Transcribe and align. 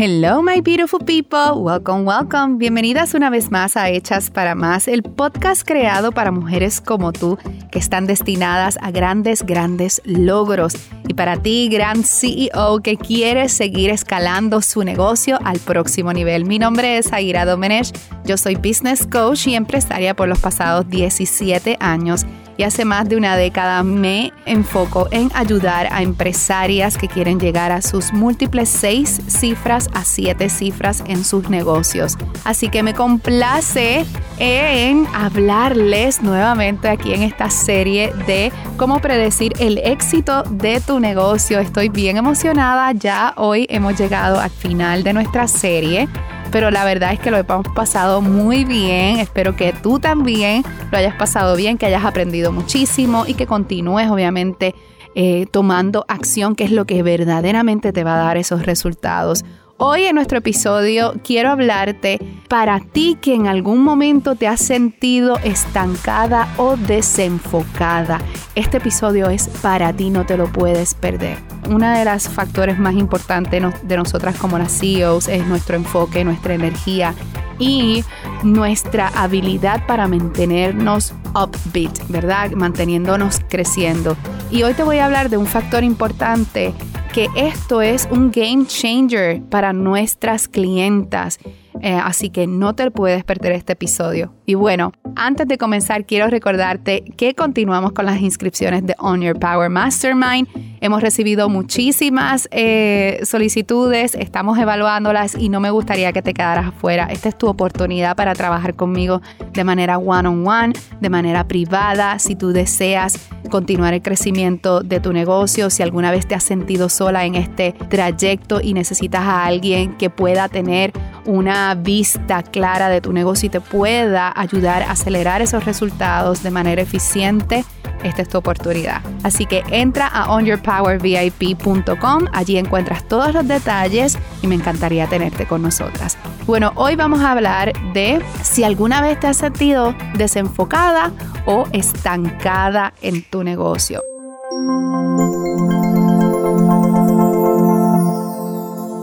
Hello, 0.00 0.42
my 0.42 0.60
beautiful 0.60 1.00
people. 1.00 1.60
Welcome, 1.60 2.04
welcome. 2.04 2.58
Bienvenidas 2.58 3.14
una 3.14 3.30
vez 3.30 3.50
más 3.50 3.76
a 3.76 3.90
Hechas 3.90 4.30
para 4.30 4.54
Más, 4.54 4.86
el 4.86 5.02
podcast 5.02 5.66
creado 5.66 6.12
para 6.12 6.30
mujeres 6.30 6.80
como 6.80 7.12
tú 7.12 7.36
que 7.72 7.80
están 7.80 8.06
destinadas 8.06 8.78
a 8.80 8.92
grandes, 8.92 9.44
grandes 9.44 10.00
logros. 10.04 10.74
Y 11.08 11.14
para 11.14 11.42
ti, 11.42 11.68
gran 11.68 12.04
CEO 12.04 12.78
que 12.80 12.96
quiere 12.96 13.48
seguir 13.48 13.90
escalando 13.90 14.62
su 14.62 14.84
negocio 14.84 15.36
al 15.44 15.58
próximo 15.58 16.12
nivel. 16.12 16.44
Mi 16.44 16.60
nombre 16.60 16.98
es 16.98 17.12
Aira 17.12 17.44
Domenech. 17.44 17.90
Yo 18.24 18.36
soy 18.36 18.54
business 18.54 19.04
coach 19.04 19.48
y 19.48 19.56
empresaria 19.56 20.14
por 20.14 20.28
los 20.28 20.38
pasados 20.38 20.88
17 20.88 21.76
años 21.80 22.24
y 22.58 22.64
hace 22.64 22.84
más 22.84 23.08
de 23.08 23.16
una 23.16 23.36
década 23.36 23.82
me 23.84 24.32
enfoco 24.44 25.08
en 25.12 25.30
ayudar 25.34 25.88
a 25.90 26.02
empresarias 26.02 26.98
que 26.98 27.08
quieren 27.08 27.38
llegar 27.38 27.72
a 27.72 27.80
sus 27.80 28.12
múltiples 28.12 28.68
seis 28.68 29.22
cifras 29.28 29.88
a 29.94 30.04
siete 30.04 30.50
cifras 30.50 31.04
en 31.06 31.24
sus 31.24 31.48
negocios. 31.48 32.18
Así 32.44 32.68
que 32.68 32.82
me 32.82 32.94
complace 32.94 34.04
en 34.40 35.06
hablarles 35.14 36.20
nuevamente 36.20 36.88
aquí 36.88 37.14
en 37.14 37.22
esta 37.22 37.48
serie 37.48 38.12
de 38.26 38.52
cómo 38.76 39.00
predecir 39.00 39.52
el 39.60 39.78
éxito 39.78 40.42
de 40.42 40.80
tu 40.80 40.98
negocio. 40.98 41.60
Estoy 41.60 41.88
bien 41.88 42.16
emocionada, 42.16 42.90
ya 42.92 43.34
hoy 43.36 43.66
hemos 43.70 43.96
llegado 43.96 44.40
al 44.40 44.50
final 44.50 45.04
de 45.04 45.12
nuestra 45.12 45.46
serie 45.46 46.08
pero 46.50 46.70
la 46.70 46.84
verdad 46.84 47.12
es 47.12 47.20
que 47.20 47.30
lo 47.30 47.36
hemos 47.36 47.66
pasado 47.74 48.20
muy 48.20 48.64
bien. 48.64 49.18
Espero 49.18 49.56
que 49.56 49.72
tú 49.72 49.98
también 49.98 50.62
lo 50.90 50.98
hayas 50.98 51.14
pasado 51.14 51.56
bien, 51.56 51.78
que 51.78 51.86
hayas 51.86 52.04
aprendido 52.04 52.52
muchísimo 52.52 53.24
y 53.26 53.34
que 53.34 53.46
continúes 53.46 54.08
obviamente 54.10 54.74
eh, 55.14 55.46
tomando 55.50 56.04
acción, 56.08 56.54
que 56.54 56.64
es 56.64 56.70
lo 56.70 56.84
que 56.84 57.02
verdaderamente 57.02 57.92
te 57.92 58.04
va 58.04 58.14
a 58.14 58.24
dar 58.24 58.36
esos 58.36 58.66
resultados. 58.66 59.44
Hoy 59.80 60.04
en 60.04 60.16
nuestro 60.16 60.38
episodio 60.38 61.14
quiero 61.22 61.50
hablarte 61.50 62.18
para 62.48 62.80
ti 62.80 63.16
que 63.20 63.34
en 63.34 63.46
algún 63.46 63.82
momento 63.82 64.34
te 64.34 64.48
has 64.48 64.60
sentido 64.60 65.38
estancada 65.44 66.52
o 66.56 66.76
desenfocada. 66.76 68.20
Este 68.56 68.78
episodio 68.78 69.28
es 69.30 69.46
para 69.62 69.92
ti, 69.92 70.10
no 70.10 70.26
te 70.26 70.36
lo 70.36 70.52
puedes 70.52 70.94
perder. 70.94 71.47
Uno 71.68 71.90
de 71.90 72.04
los 72.04 72.28
factores 72.28 72.78
más 72.78 72.94
importantes 72.94 73.62
de 73.82 73.96
nosotras 73.96 74.36
como 74.38 74.58
las 74.58 74.72
CEOs 74.72 75.28
es 75.28 75.46
nuestro 75.46 75.76
enfoque, 75.76 76.24
nuestra 76.24 76.54
energía 76.54 77.14
y 77.58 78.04
nuestra 78.42 79.08
habilidad 79.08 79.84
para 79.86 80.08
mantenernos 80.08 81.12
upbeat, 81.34 82.08
¿verdad? 82.08 82.52
Manteniéndonos 82.52 83.40
creciendo. 83.50 84.16
Y 84.50 84.62
hoy 84.62 84.72
te 84.72 84.82
voy 84.82 84.98
a 84.98 85.04
hablar 85.04 85.28
de 85.28 85.36
un 85.36 85.46
factor 85.46 85.84
importante 85.84 86.72
que 87.12 87.28
esto 87.36 87.82
es 87.82 88.08
un 88.10 88.30
game 88.30 88.66
changer 88.66 89.42
para 89.42 89.74
nuestras 89.74 90.48
clientas. 90.48 91.38
Eh, 91.82 91.92
así 92.02 92.30
que 92.30 92.46
no 92.46 92.74
te 92.74 92.90
puedes 92.90 93.24
perder 93.24 93.52
este 93.52 93.74
episodio. 93.74 94.37
Y 94.48 94.54
bueno, 94.54 94.92
antes 95.14 95.46
de 95.46 95.58
comenzar, 95.58 96.06
quiero 96.06 96.28
recordarte 96.28 97.04
que 97.18 97.34
continuamos 97.34 97.92
con 97.92 98.06
las 98.06 98.18
inscripciones 98.22 98.86
de 98.86 98.94
On 98.98 99.20
Your 99.20 99.38
Power 99.38 99.68
Mastermind. 99.68 100.48
Hemos 100.80 101.02
recibido 101.02 101.50
muchísimas 101.50 102.48
eh, 102.50 103.20
solicitudes, 103.24 104.14
estamos 104.14 104.58
evaluándolas 104.58 105.34
y 105.34 105.50
no 105.50 105.60
me 105.60 105.70
gustaría 105.70 106.14
que 106.14 106.22
te 106.22 106.32
quedaras 106.32 106.68
afuera. 106.68 107.08
Esta 107.10 107.28
es 107.28 107.36
tu 107.36 107.46
oportunidad 107.46 108.16
para 108.16 108.32
trabajar 108.34 108.74
conmigo 108.74 109.20
de 109.52 109.64
manera 109.64 109.98
one-on-one, 109.98 110.72
de 110.98 111.10
manera 111.10 111.46
privada. 111.46 112.18
Si 112.18 112.34
tú 112.34 112.52
deseas 112.52 113.28
continuar 113.50 113.92
el 113.92 114.02
crecimiento 114.02 114.80
de 114.80 115.00
tu 115.00 115.12
negocio, 115.12 115.68
si 115.68 115.82
alguna 115.82 116.10
vez 116.10 116.26
te 116.26 116.34
has 116.34 116.44
sentido 116.44 116.88
sola 116.88 117.26
en 117.26 117.34
este 117.34 117.72
trayecto 117.90 118.60
y 118.62 118.72
necesitas 118.72 119.22
a 119.22 119.44
alguien 119.44 119.96
que 119.98 120.08
pueda 120.08 120.48
tener 120.48 120.92
una 121.26 121.74
vista 121.74 122.42
clara 122.42 122.88
de 122.88 123.00
tu 123.00 123.12
negocio 123.12 123.48
y 123.48 123.50
te 123.50 123.60
pueda 123.60 124.32
ayudar 124.40 124.82
a 124.82 124.92
acelerar 124.92 125.42
esos 125.42 125.64
resultados 125.64 126.42
de 126.42 126.50
manera 126.50 126.82
eficiente, 126.82 127.64
esta 128.02 128.22
es 128.22 128.28
tu 128.28 128.38
oportunidad. 128.38 129.02
Así 129.22 129.46
que 129.46 129.64
entra 129.70 130.06
a 130.06 130.32
onyourpowervip.com, 130.32 132.24
allí 132.32 132.56
encuentras 132.58 133.06
todos 133.08 133.34
los 133.34 133.46
detalles 133.46 134.18
y 134.42 134.46
me 134.46 134.54
encantaría 134.54 135.06
tenerte 135.06 135.46
con 135.46 135.62
nosotras. 135.62 136.16
Bueno, 136.46 136.72
hoy 136.76 136.96
vamos 136.96 137.20
a 137.20 137.32
hablar 137.32 137.72
de 137.92 138.22
si 138.42 138.64
alguna 138.64 139.02
vez 139.02 139.20
te 139.20 139.26
has 139.26 139.36
sentido 139.36 139.94
desenfocada 140.14 141.12
o 141.44 141.66
estancada 141.72 142.94
en 143.02 143.22
tu 143.22 143.42
negocio. 143.44 144.02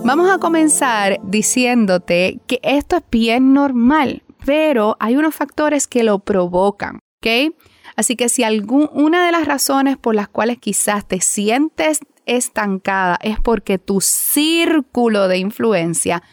Vamos 0.03 0.29
a 0.29 0.37
comenzar 0.37 1.19
diciéndote 1.23 2.39
que 2.45 2.59
esto 2.61 2.97
es 2.97 3.03
bien 3.11 3.53
normal, 3.53 4.21
pero 4.45 4.95
hay 4.99 5.15
unos 5.15 5.35
factores 5.35 5.87
que 5.87 6.03
lo 6.03 6.19
provocan, 6.19 6.99
¿ok? 7.21 7.55
Así 7.95 8.15
que 8.15 8.29
si 8.29 8.43
alguna 8.43 9.25
de 9.25 9.31
las 9.31 9.45
razones 9.45 9.97
por 9.97 10.15
las 10.15 10.27
cuales 10.27 10.59
quizás 10.59 11.07
te 11.07 11.21
sientes 11.21 11.99
estancada 12.25 13.17
es 13.21 13.39
porque 13.39 13.77
tu 13.77 14.01
círculo 14.01 15.27
de 15.27 15.37
influencia 15.37 16.23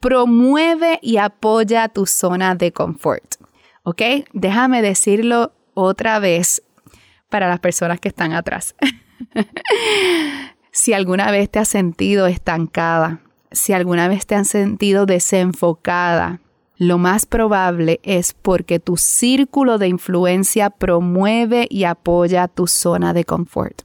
promueve 0.00 0.98
y 1.02 1.18
apoya 1.18 1.88
tu 1.88 2.06
zona 2.06 2.54
de 2.54 2.72
confort. 2.72 3.34
¿Ok? 3.82 4.02
Déjame 4.32 4.82
decirlo 4.82 5.52
otra 5.74 6.18
vez 6.18 6.62
para 7.28 7.48
las 7.48 7.60
personas 7.60 8.00
que 8.00 8.08
están 8.08 8.32
atrás. 8.32 8.74
si 10.72 10.92
alguna 10.92 11.30
vez 11.30 11.50
te 11.50 11.58
has 11.58 11.68
sentido 11.68 12.26
estancada, 12.26 13.20
si 13.52 13.72
alguna 13.72 14.08
vez 14.08 14.26
te 14.26 14.34
has 14.34 14.48
sentido 14.48 15.06
desenfocada, 15.06 16.40
lo 16.80 16.96
más 16.96 17.26
probable 17.26 18.00
es 18.04 18.32
porque 18.32 18.80
tu 18.80 18.96
círculo 18.96 19.76
de 19.76 19.88
influencia 19.88 20.70
promueve 20.70 21.66
y 21.68 21.84
apoya 21.84 22.48
tu 22.48 22.66
zona 22.66 23.12
de 23.12 23.24
confort. 23.24 23.82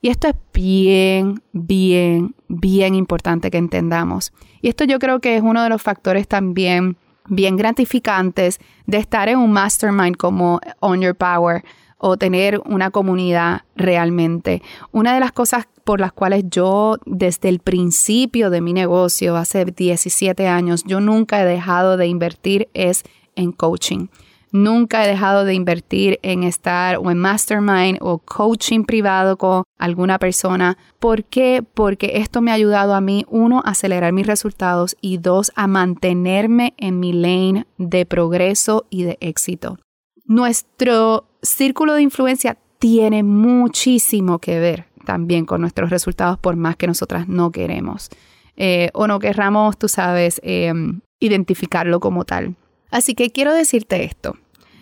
Y 0.00 0.10
esto 0.10 0.28
es 0.28 0.36
bien, 0.54 1.42
bien, 1.50 2.36
bien 2.46 2.94
importante 2.94 3.50
que 3.50 3.58
entendamos. 3.58 4.32
Y 4.62 4.68
esto 4.68 4.84
yo 4.84 5.00
creo 5.00 5.18
que 5.18 5.34
es 5.34 5.42
uno 5.42 5.60
de 5.60 5.68
los 5.68 5.82
factores 5.82 6.28
también 6.28 6.96
bien 7.28 7.56
gratificantes 7.56 8.60
de 8.86 8.98
estar 8.98 9.28
en 9.28 9.38
un 9.38 9.50
mastermind 9.50 10.16
como 10.16 10.60
On 10.78 11.00
Your 11.00 11.16
Power 11.16 11.64
o 11.98 12.16
tener 12.16 12.60
una 12.64 12.90
comunidad 12.90 13.62
realmente. 13.74 14.62
Una 14.92 15.14
de 15.14 15.20
las 15.20 15.32
cosas 15.32 15.66
por 15.84 16.00
las 16.00 16.12
cuales 16.12 16.44
yo 16.50 16.96
desde 17.06 17.48
el 17.48 17.60
principio 17.60 18.50
de 18.50 18.60
mi 18.60 18.72
negocio, 18.72 19.36
hace 19.36 19.64
17 19.64 20.48
años, 20.48 20.82
yo 20.84 21.00
nunca 21.00 21.40
he 21.40 21.46
dejado 21.46 21.96
de 21.96 22.06
invertir 22.06 22.68
es 22.74 23.04
en 23.36 23.52
coaching. 23.52 24.08
Nunca 24.52 25.04
he 25.04 25.08
dejado 25.08 25.44
de 25.44 25.54
invertir 25.54 26.18
en 26.22 26.42
estar 26.42 26.96
o 26.96 27.10
en 27.10 27.18
mastermind 27.18 27.98
o 28.00 28.18
coaching 28.18 28.84
privado 28.84 29.36
con 29.36 29.64
alguna 29.78 30.18
persona. 30.18 30.78
¿Por 30.98 31.24
qué? 31.24 31.62
Porque 31.74 32.12
esto 32.14 32.40
me 32.40 32.50
ha 32.50 32.54
ayudado 32.54 32.94
a 32.94 33.00
mí, 33.00 33.24
uno, 33.28 33.60
a 33.64 33.70
acelerar 33.70 34.12
mis 34.12 34.26
resultados 34.26 34.96
y 35.00 35.18
dos, 35.18 35.52
a 35.56 35.66
mantenerme 35.66 36.74
en 36.78 37.00
mi 37.00 37.12
lane 37.12 37.66
de 37.76 38.06
progreso 38.06 38.86
y 38.88 39.02
de 39.02 39.18
éxito. 39.20 39.78
Nuestro 40.26 41.28
círculo 41.42 41.94
de 41.94 42.02
influencia 42.02 42.58
tiene 42.78 43.22
muchísimo 43.22 44.38
que 44.38 44.58
ver 44.58 44.86
también 45.04 45.46
con 45.46 45.60
nuestros 45.60 45.90
resultados, 45.90 46.38
por 46.38 46.56
más 46.56 46.76
que 46.76 46.86
nosotras 46.86 47.28
no 47.28 47.52
queremos 47.52 48.10
eh, 48.56 48.90
o 48.94 49.06
no 49.06 49.18
querramos, 49.18 49.76
tú 49.78 49.88
sabes, 49.88 50.40
em, 50.42 51.00
identificarlo 51.20 52.00
como 52.00 52.24
tal. 52.24 52.56
Así 52.90 53.14
que 53.14 53.30
quiero 53.30 53.52
decirte 53.52 54.04
esto, 54.04 54.36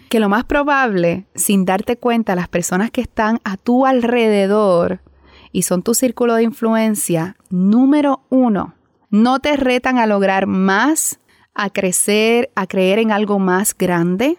que 0.08 0.20
lo 0.20 0.28
más 0.28 0.44
probable, 0.44 1.26
sin 1.34 1.64
darte 1.64 1.96
cuenta, 1.96 2.36
las 2.36 2.48
personas 2.48 2.90
que 2.90 3.00
están 3.00 3.40
a 3.44 3.56
tu 3.56 3.86
alrededor 3.86 5.00
y 5.50 5.62
son 5.62 5.82
tu 5.82 5.94
círculo 5.94 6.34
de 6.34 6.44
influencia, 6.44 7.36
número 7.50 8.22
uno, 8.30 8.74
no 9.10 9.40
te 9.40 9.56
retan 9.56 9.98
a 9.98 10.06
lograr 10.06 10.46
más, 10.46 11.18
a 11.54 11.70
crecer, 11.70 12.50
a 12.54 12.66
creer 12.66 12.98
en 12.98 13.10
algo 13.10 13.38
más 13.38 13.76
grande, 13.76 14.38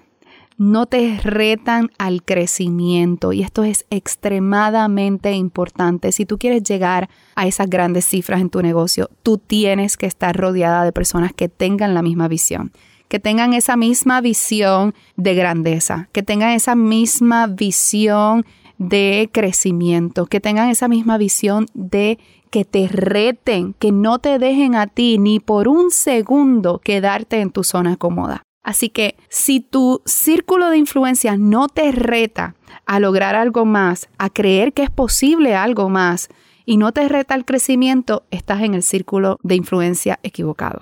no 0.58 0.86
te 0.86 1.20
retan 1.22 1.92
al 1.98 2.24
crecimiento 2.24 3.34
y 3.34 3.42
esto 3.42 3.64
es 3.64 3.86
extremadamente 3.90 5.34
importante. 5.34 6.12
Si 6.12 6.26
tú 6.26 6.38
quieres 6.38 6.64
llegar 6.64 7.10
a 7.36 7.48
esas 7.48 7.70
grandes 7.70 8.06
cifras 8.06 8.42
en 8.42 8.50
tu 8.50 8.62
negocio, 8.62 9.10
tú 9.24 9.38
tienes 9.38 9.98
que 9.98 10.06
estar 10.06 10.36
rodeada 10.36 10.86
de 10.86 10.92
personas 10.92 11.34
que 11.34 11.50
tengan 11.50 11.94
la 11.94 12.02
misma 12.02 12.28
visión 12.28 12.72
que 13.08 13.20
tengan 13.20 13.54
esa 13.54 13.78
misma 13.78 14.20
visión 14.20 14.96
de 15.16 15.36
grandeza, 15.36 16.10
que 16.12 16.24
tengan 16.24 16.52
esa 16.52 16.76
misma 16.76 17.48
visión 17.48 18.46
de 18.78 19.30
crecimiento, 19.32 20.26
que 20.26 20.40
tengan 20.40 20.70
esa 20.70 20.88
misma 20.88 21.18
visión 21.18 21.68
de 21.74 22.20
que 22.50 22.66
te 22.66 22.88
reten, 22.88 23.74
que 23.74 23.92
no 23.92 24.20
te 24.20 24.40
dejen 24.40 24.76
a 24.76 24.88
ti 24.88 25.18
ni 25.18 25.40
por 25.40 25.68
un 25.68 25.92
segundo 25.92 26.80
quedarte 26.80 27.42
en 27.42 27.52
tu 27.52 27.64
zona 27.64 27.96
cómoda. 27.98 28.44
Así 28.66 28.90
que 28.90 29.16
si 29.30 29.60
tu 29.60 30.02
círculo 30.06 30.72
de 30.72 30.78
influencia 30.78 31.38
no 31.38 31.70
te 31.70 31.92
reta 31.92 32.56
a 32.88 33.00
lograr 33.00 33.36
algo 33.36 33.64
más, 33.64 34.10
a 34.18 34.32
creer 34.32 34.74
que 34.74 34.82
es 34.82 34.90
posible 34.90 35.56
algo 35.56 35.88
más, 35.88 36.30
y 36.66 36.78
no 36.78 36.92
te 36.92 37.08
reta 37.08 37.36
el 37.36 37.46
crecimiento, 37.46 38.24
estás 38.32 38.64
en 38.64 38.74
el 38.74 38.82
círculo 38.82 39.38
de 39.44 39.54
influencia 39.54 40.20
equivocado. 40.24 40.82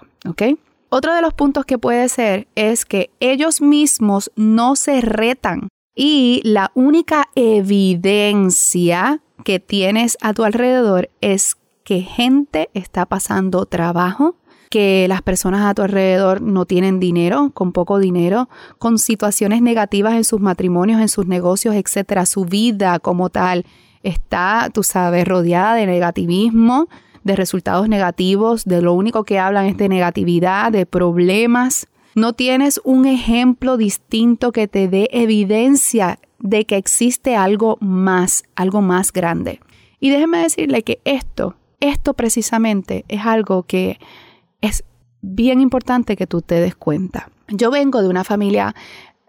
Otro 0.88 1.14
de 1.14 1.22
los 1.22 1.34
puntos 1.34 1.66
que 1.66 1.78
puede 1.78 2.08
ser 2.08 2.48
es 2.56 2.86
que 2.86 3.10
ellos 3.20 3.60
mismos 3.60 4.32
no 4.38 4.78
se 4.78 5.02
retan 5.02 5.68
y 5.94 6.42
la 6.46 6.72
única 6.76 7.30
evidencia 7.36 9.20
que 9.44 9.60
tienes 9.60 10.18
a 10.22 10.34
tu 10.34 10.46
alrededor 10.46 11.10
es 11.20 11.58
que 11.84 12.00
gente 12.00 12.70
está 12.74 13.06
pasando 13.06 13.66
trabajo, 13.66 14.38
que 14.74 15.06
las 15.08 15.22
personas 15.22 15.62
a 15.68 15.76
tu 15.76 15.84
alrededor 15.84 16.42
no 16.42 16.66
tienen 16.66 17.00
dinero, 17.00 17.52
con 17.54 17.74
poco 17.74 18.00
dinero, 18.00 18.50
con 18.80 18.98
situaciones 18.98 19.62
negativas 19.62 20.16
en 20.16 20.24
sus 20.24 20.42
matrimonios, 20.42 21.00
en 21.00 21.10
sus 21.10 21.28
negocios, 21.28 21.76
etcétera. 21.76 22.26
Su 22.26 22.46
vida 22.46 22.98
como 22.98 23.30
tal 23.30 23.68
está, 24.02 24.72
tú 24.74 24.82
sabes, 24.82 25.28
rodeada 25.28 25.76
de 25.76 25.86
negativismo, 25.86 26.88
de 27.24 27.36
resultados 27.36 27.88
negativos, 27.88 28.66
de 28.66 28.82
lo 28.82 28.94
único 28.94 29.26
que 29.26 29.38
hablan 29.38 29.68
es 29.68 29.78
de 29.78 29.90
negatividad, 29.90 30.72
de 30.72 30.88
problemas. 30.88 31.86
No 32.16 32.34
tienes 32.34 32.82
un 32.84 33.06
ejemplo 33.06 33.78
distinto 33.78 34.52
que 34.52 34.68
te 34.68 34.88
dé 34.88 35.08
evidencia 35.12 36.18
de 36.40 36.66
que 36.66 36.78
existe 36.78 37.36
algo 37.36 37.78
más, 37.80 38.44
algo 38.56 38.82
más 38.82 39.14
grande. 39.14 39.60
Y 40.00 40.10
déjeme 40.10 40.40
decirle 40.40 40.82
que 40.82 41.00
esto, 41.06 41.58
esto 41.80 42.16
precisamente 42.16 43.06
es 43.08 43.24
algo 43.24 43.62
que 43.62 44.00
es 44.64 44.86
bien 45.22 45.60
importante 45.60 46.16
que 46.16 46.26
tú 46.26 46.42
te 46.42 46.56
des 46.56 46.76
cuenta. 46.76 47.30
Yo 47.50 47.70
vengo 47.70 48.02
de 48.02 48.08
una 48.08 48.24
familia 48.24 48.74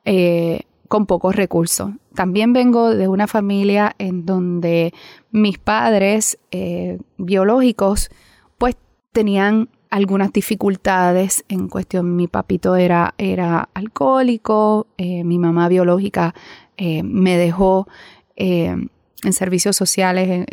eh, 0.05 0.63
con 0.89 1.07
pocos 1.07 1.35
recursos. 1.35 1.91
También 2.15 2.53
vengo 2.53 2.95
de 2.95 3.09
una 3.09 3.27
familia 3.27 3.97
en 3.99 4.25
donde 4.25 4.95
mis 5.33 5.59
padres 5.59 6.39
eh, 6.53 6.99
biológicos 7.19 8.11
pues 8.59 8.77
tenían 9.11 9.69
algunas 9.91 10.33
dificultades 10.33 11.45
en 11.49 11.69
cuestión. 11.69 12.15
Mi 12.15 12.29
papito 12.29 12.77
era, 12.77 13.15
era 13.19 13.69
alcohólico, 13.75 14.87
eh, 14.97 15.25
mi 15.25 15.39
mamá 15.41 15.69
biológica 15.69 16.35
me 16.77 17.39
dejó 17.39 17.87
en 18.35 18.91
servicios 19.31 19.77
sociales 19.77 20.45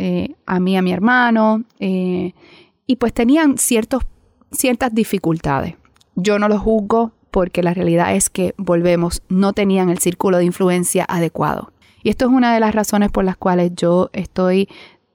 a 0.46 0.60
mí, 0.60 0.78
a 0.78 0.84
mi 0.84 0.94
hermano, 0.94 1.64
y 1.80 2.96
pues 3.00 3.12
tenían 3.12 3.58
ciertos, 3.58 4.04
ciertas 4.52 4.94
dificultades. 4.94 5.76
Yo 6.16 6.40
no 6.40 6.48
lo 6.48 6.60
juzgo 6.60 7.12
porque 7.32 7.64
la 7.64 7.74
realidad 7.74 8.14
es 8.16 8.30
que, 8.30 8.54
volvemos, 8.58 9.24
no 9.30 9.54
tenían 9.54 9.90
el 9.90 10.00
círculo 10.00 10.38
de 10.38 10.46
influencia 10.46 11.06
adecuado. 11.08 11.72
Y 12.04 12.10
esto 12.10 12.26
es 12.26 12.32
una 12.32 12.54
de 12.54 12.60
las 12.60 12.76
razones 12.76 13.12
por 13.12 13.24
las 13.24 13.38
cuales 13.38 13.72
yo 13.76 14.10
estoy, 14.14 14.68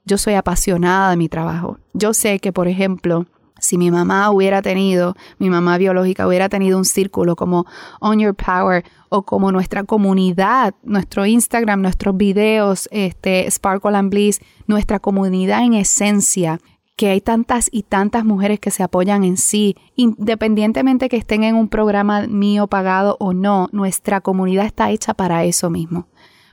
yo 0.04 0.18
soy 0.18 0.34
apasionada 0.34 1.10
de 1.10 1.16
mi 1.16 1.28
trabajo. 1.28 1.78
Yo 1.92 2.14
sé 2.14 2.38
que, 2.38 2.52
por 2.52 2.68
ejemplo, 2.68 3.26
si 3.58 3.78
mi 3.78 3.90
mamá 3.90 4.30
hubiera 4.30 4.62
tenido, 4.62 5.14
mi 5.38 5.50
mamá 5.50 5.78
biológica 5.78 6.26
hubiera 6.26 6.48
tenido 6.48 6.78
un 6.78 6.84
círculo 6.84 7.36
como 7.36 7.66
On 8.00 8.18
Your 8.18 8.34
Power 8.34 8.84
o 9.08 9.22
como 9.22 9.50
nuestra 9.50 9.84
comunidad, 9.84 10.74
nuestro 10.82 11.26
Instagram, 11.26 11.80
nuestros 11.80 12.16
videos, 12.16 12.88
este, 12.92 13.50
Sparkle 13.50 13.96
and 13.96 14.10
Bliss, 14.10 14.40
nuestra 14.66 14.98
comunidad 14.98 15.64
en 15.64 15.74
esencia, 15.74 16.60
que 16.96 17.10
hay 17.10 17.20
tantas 17.20 17.68
y 17.70 17.82
tantas 17.82 18.24
mujeres 18.24 18.58
que 18.58 18.70
se 18.70 18.82
apoyan 18.82 19.22
en 19.22 19.36
sí, 19.36 19.76
independientemente 19.96 21.10
que 21.10 21.18
estén 21.18 21.44
en 21.44 21.54
un 21.54 21.68
programa 21.68 22.26
mío 22.26 22.66
pagado 22.66 23.16
o 23.20 23.34
no, 23.34 23.68
nuestra 23.72 24.22
comunidad 24.22 24.64
está 24.64 24.90
hecha 24.90 25.12
para 25.12 25.44
eso 25.44 25.68
mismo, 25.68 26.08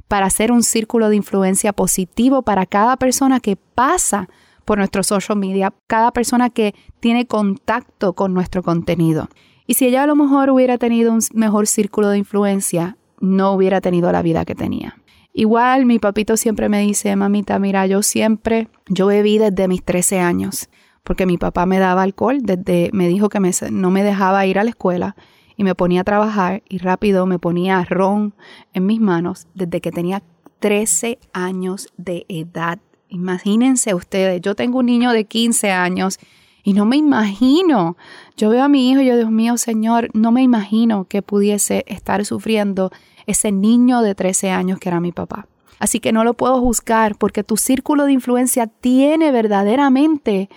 para 0.10 0.26
hacer 0.26 0.52
un 0.52 0.64
círculo 0.64 1.08
de 1.08 1.16
influencia 1.16 1.72
positivo 1.72 2.42
para 2.42 2.66
cada 2.66 2.98
persona 2.98 3.40
que 3.40 3.56
pasa 3.56 4.28
por 4.66 4.78
nuestro 4.78 5.04
social 5.04 5.38
media, 5.38 5.74
cada 5.88 6.12
persona 6.12 6.50
que 6.50 6.76
tiene 7.00 7.26
contacto 7.26 8.14
con 8.14 8.34
nuestro 8.34 8.64
contenido. 8.64 9.30
Y 9.66 9.76
si 9.76 9.88
ella 9.88 10.04
a 10.04 10.08
lo 10.08 10.16
mejor 10.16 10.50
hubiera 10.50 10.78
tenido 10.78 11.14
un 11.14 11.22
mejor 11.34 11.68
círculo 11.68 12.10
de 12.10 12.18
influencia, 12.18 12.98
no 13.22 13.54
hubiera 13.54 13.80
tenido 13.80 14.12
la 14.12 14.22
vida 14.22 14.44
que 14.44 14.56
tenía. 14.56 14.98
Igual 15.34 15.86
mi 15.86 15.98
papito 15.98 16.38
siempre 16.38 16.70
me 16.70 16.82
dice, 16.82 17.16
mamita, 17.16 17.58
mira, 17.58 17.88
yo 17.88 18.04
siempre, 18.04 18.68
yo 18.88 19.08
bebí 19.08 19.40
desde 19.40 19.68
mis 19.68 19.84
13 19.84 20.20
años, 20.20 20.70
porque 21.04 21.26
mi 21.26 21.38
papá 21.38 21.66
me 21.66 21.80
daba 21.80 22.04
alcohol, 22.04 22.40
desde, 22.44 22.92
me 22.94 23.08
dijo 23.08 23.30
que 23.30 23.40
no 23.72 23.90
me 23.90 24.04
dejaba 24.04 24.46
ir 24.46 24.60
a 24.60 24.64
la 24.64 24.70
escuela 24.70 25.16
y 25.58 25.64
me 25.64 25.74
ponía 25.74 26.02
a 26.02 26.04
trabajar 26.04 26.64
y 26.70 26.78
rápido 26.78 27.26
me 27.26 27.40
ponía 27.40 27.84
ron 27.84 28.36
en 28.74 28.86
mis 28.86 29.00
manos 29.00 29.48
desde 29.56 29.82
que 29.82 29.92
tenía 29.92 30.22
13 30.60 31.20
años 31.34 31.90
de 31.98 32.26
edad. 32.30 32.80
Imagínense 33.10 33.94
ustedes, 33.94 34.40
yo 34.42 34.56
tengo 34.56 34.80
un 34.80 34.86
niño 34.86 35.12
de 35.12 35.26
15 35.26 35.72
años 35.72 36.20
y 36.64 36.74
no 36.74 36.86
me 36.86 36.96
imagino. 36.96 37.98
Yo 38.38 38.50
veo 38.50 38.64
a 38.64 38.70
mi 38.70 38.90
hijo 38.90 39.02
y 39.02 39.08
yo, 39.08 39.18
Dios 39.18 39.30
mío, 39.30 39.58
Señor, 39.58 40.10
no 40.14 40.32
me 40.32 40.42
imagino 40.42 41.06
que 41.06 41.22
pudiese 41.22 41.84
estar 41.88 42.24
sufriendo 42.24 42.92
ese 43.26 43.52
niño 43.52 44.02
de 44.02 44.16
13 44.16 44.52
años 44.52 44.80
que 44.80 44.90
era 44.90 45.00
mi 45.00 45.12
papá. 45.12 45.48
Así 45.80 46.00
que 46.00 46.12
no 46.12 46.24
lo 46.24 46.34
puedo 46.34 46.60
juzgar 46.60 47.18
porque 47.18 47.44
tu 47.44 47.58
círculo 47.58 48.06
de 48.06 48.14
influencia 48.14 48.68
tiene 48.68 49.32
verdaderamente 49.32 50.50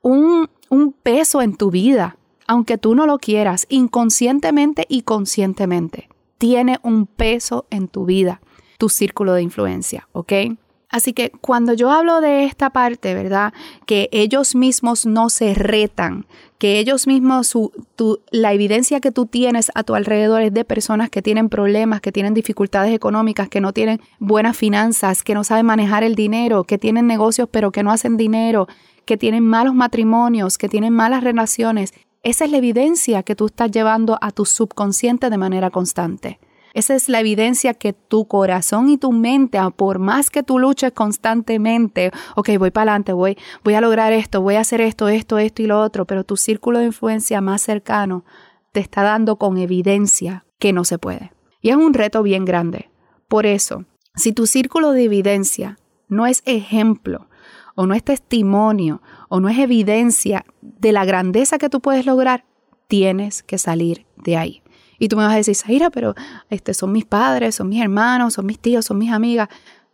un, 0.00 0.48
un 0.70 0.92
peso 0.92 1.42
en 1.42 1.56
tu 1.56 1.70
vida, 1.70 2.16
aunque 2.46 2.78
tú 2.78 2.94
no 2.94 3.06
lo 3.06 3.18
quieras, 3.18 3.66
inconscientemente 3.68 4.86
y 4.88 5.02
conscientemente. 5.02 6.08
Tiene 6.38 6.78
un 6.82 7.06
peso 7.06 7.66
en 7.70 7.88
tu 7.88 8.06
vida, 8.06 8.40
tu 8.78 8.88
círculo 8.88 9.34
de 9.34 9.42
influencia, 9.42 10.08
¿ok? 10.12 10.32
Así 10.94 11.12
que 11.12 11.32
cuando 11.40 11.72
yo 11.72 11.90
hablo 11.90 12.20
de 12.20 12.44
esta 12.44 12.70
parte, 12.70 13.14
¿verdad? 13.14 13.52
Que 13.84 14.08
ellos 14.12 14.54
mismos 14.54 15.06
no 15.06 15.28
se 15.28 15.52
retan, 15.52 16.24
que 16.58 16.78
ellos 16.78 17.08
mismos, 17.08 17.48
su, 17.48 17.72
la 18.30 18.52
evidencia 18.52 19.00
que 19.00 19.10
tú 19.10 19.26
tienes 19.26 19.72
a 19.74 19.82
tu 19.82 19.96
alrededor 19.96 20.42
es 20.42 20.54
de 20.54 20.64
personas 20.64 21.10
que 21.10 21.20
tienen 21.20 21.48
problemas, 21.48 22.00
que 22.00 22.12
tienen 22.12 22.32
dificultades 22.32 22.94
económicas, 22.94 23.48
que 23.48 23.60
no 23.60 23.72
tienen 23.72 24.00
buenas 24.20 24.56
finanzas, 24.56 25.24
que 25.24 25.34
no 25.34 25.42
saben 25.42 25.66
manejar 25.66 26.04
el 26.04 26.14
dinero, 26.14 26.62
que 26.62 26.78
tienen 26.78 27.08
negocios 27.08 27.48
pero 27.50 27.72
que 27.72 27.82
no 27.82 27.90
hacen 27.90 28.16
dinero, 28.16 28.68
que 29.04 29.16
tienen 29.16 29.44
malos 29.44 29.74
matrimonios, 29.74 30.58
que 30.58 30.68
tienen 30.68 30.92
malas 30.92 31.24
relaciones. 31.24 31.92
Esa 32.22 32.44
es 32.44 32.52
la 32.52 32.58
evidencia 32.58 33.24
que 33.24 33.34
tú 33.34 33.46
estás 33.46 33.72
llevando 33.72 34.16
a 34.20 34.30
tu 34.30 34.44
subconsciente 34.44 35.28
de 35.28 35.38
manera 35.38 35.70
constante. 35.70 36.38
Esa 36.74 36.96
es 36.96 37.08
la 37.08 37.20
evidencia 37.20 37.72
que 37.72 37.92
tu 37.92 38.26
corazón 38.26 38.88
y 38.88 38.98
tu 38.98 39.12
mente, 39.12 39.58
ah, 39.58 39.70
por 39.70 40.00
más 40.00 40.28
que 40.28 40.42
tú 40.42 40.58
luches 40.58 40.92
constantemente, 40.92 42.10
ok, 42.34 42.50
voy 42.58 42.72
para 42.72 42.90
adelante, 42.90 43.12
voy, 43.12 43.38
voy 43.62 43.74
a 43.74 43.80
lograr 43.80 44.12
esto, 44.12 44.42
voy 44.42 44.56
a 44.56 44.60
hacer 44.60 44.80
esto, 44.80 45.08
esto, 45.08 45.38
esto 45.38 45.62
y 45.62 45.66
lo 45.66 45.80
otro, 45.80 46.04
pero 46.04 46.24
tu 46.24 46.36
círculo 46.36 46.80
de 46.80 46.86
influencia 46.86 47.40
más 47.40 47.62
cercano 47.62 48.24
te 48.72 48.80
está 48.80 49.04
dando 49.04 49.36
con 49.36 49.56
evidencia 49.56 50.44
que 50.58 50.72
no 50.72 50.84
se 50.84 50.98
puede. 50.98 51.32
Y 51.60 51.70
es 51.70 51.76
un 51.76 51.94
reto 51.94 52.24
bien 52.24 52.44
grande. 52.44 52.90
Por 53.28 53.46
eso, 53.46 53.84
si 54.16 54.32
tu 54.32 54.48
círculo 54.48 54.90
de 54.90 55.04
evidencia 55.04 55.78
no 56.08 56.26
es 56.26 56.42
ejemplo, 56.44 57.28
o 57.76 57.86
no 57.86 57.94
es 57.94 58.02
testimonio, 58.02 59.00
o 59.28 59.38
no 59.38 59.48
es 59.48 59.58
evidencia 59.58 60.44
de 60.60 60.90
la 60.90 61.04
grandeza 61.04 61.58
que 61.58 61.68
tú 61.68 61.80
puedes 61.80 62.04
lograr, 62.04 62.44
tienes 62.88 63.44
que 63.44 63.58
salir 63.58 64.06
de 64.16 64.36
ahí. 64.36 64.63
Y 64.98 65.08
tú 65.08 65.16
me 65.16 65.24
vas 65.24 65.34
a 65.34 65.36
decir, 65.36 65.56
Zaira, 65.56 65.90
pero 65.90 66.14
este, 66.50 66.74
son 66.74 66.92
mis 66.92 67.04
padres, 67.04 67.56
son 67.56 67.68
mis 67.68 67.82
hermanos, 67.82 68.34
son 68.34 68.46
mis 68.46 68.58
tíos, 68.58 68.84
son 68.84 68.98
mis 68.98 69.12
amigas. 69.12 69.48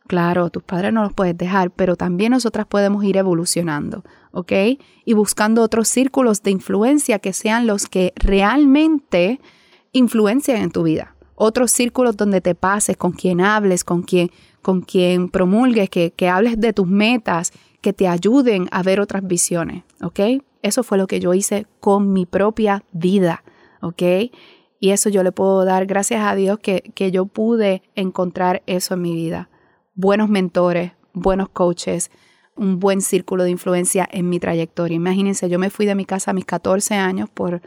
Claro, 0.07 0.51
tus 0.51 0.63
padres 0.63 0.93
no 0.93 1.03
los 1.03 1.13
puedes 1.13 1.39
dejar, 1.39 1.71
pero 1.71 1.95
también 1.95 2.33
nosotras 2.33 2.67
podemos 2.67 3.05
ir 3.05 3.17
evolucionando, 3.17 4.05
¿ok? 4.33 4.53
Y 5.05 5.13
buscando 5.13 5.63
otros 5.63 5.89
círculos 5.89 6.43
de 6.43 6.51
influencia 6.51 7.21
que 7.21 7.33
sean 7.33 7.67
los 7.67 7.87
que 7.87 8.13
realmente 8.17 9.41
influencian 9.93 10.59
en 10.59 10.71
tu 10.73 10.83
vida. 10.83 11.15
Otros 11.37 11.71
círculos 11.71 12.17
donde 12.17 12.41
te 12.41 12.55
pases, 12.55 12.97
con 12.97 13.13
quien 13.13 13.41
hables, 13.41 13.85
con 13.85 14.03
quien, 14.03 14.31
con 14.63 14.81
quien 14.83 15.29
promulgues, 15.29 15.89
que, 15.89 16.11
que 16.11 16.29
hables 16.29 16.61
de 16.61 16.73
tus 16.73 16.89
metas, 16.89 17.53
que 17.81 17.93
te 17.93 18.09
ayuden 18.09 18.69
a 18.73 18.83
ver 18.83 19.01
otras 19.01 19.27
visiones, 19.27 19.85
¿ok? 20.03 20.21
Eso 20.63 20.83
fue 20.83 20.99
lo 20.99 21.07
que 21.07 21.21
yo 21.21 21.35
hice 21.35 21.67
con 21.81 22.13
mi 22.13 22.27
propia 22.27 22.85
vida, 22.93 23.43
¿ok? 23.81 24.03
Y 24.81 24.91
eso 24.91 25.11
yo 25.11 25.23
le 25.23 25.31
puedo 25.31 25.65
dar 25.65 25.87
gracias 25.87 26.25
a 26.25 26.35
Dios 26.35 26.59
que, 26.59 26.91
que 26.95 27.13
yo 27.13 27.27
pude 27.27 27.83
encontrar 27.95 28.63
eso 28.67 28.95
en 28.95 29.03
mi 29.03 29.15
vida. 29.15 29.51
Buenos 29.95 30.29
mentores, 30.29 30.93
buenos 31.13 31.51
coaches, 31.51 32.11
un 32.57 32.81
buen 32.81 33.03
círculo 33.03 33.45
de 33.45 33.51
influencia 33.51 34.09
en 34.11 34.29
mi 34.29 34.41
trayectoria. 34.41 34.97
Imagínense, 34.97 35.49
yo 35.49 35.59
me 35.59 35.71
fui 35.71 35.87
de 35.87 35.95
mi 35.95 36.07
casa 36.07 36.31
a 36.31 36.35
mis 36.35 36.47
14 36.47 36.95
años 36.95 37.29
por, 37.29 37.61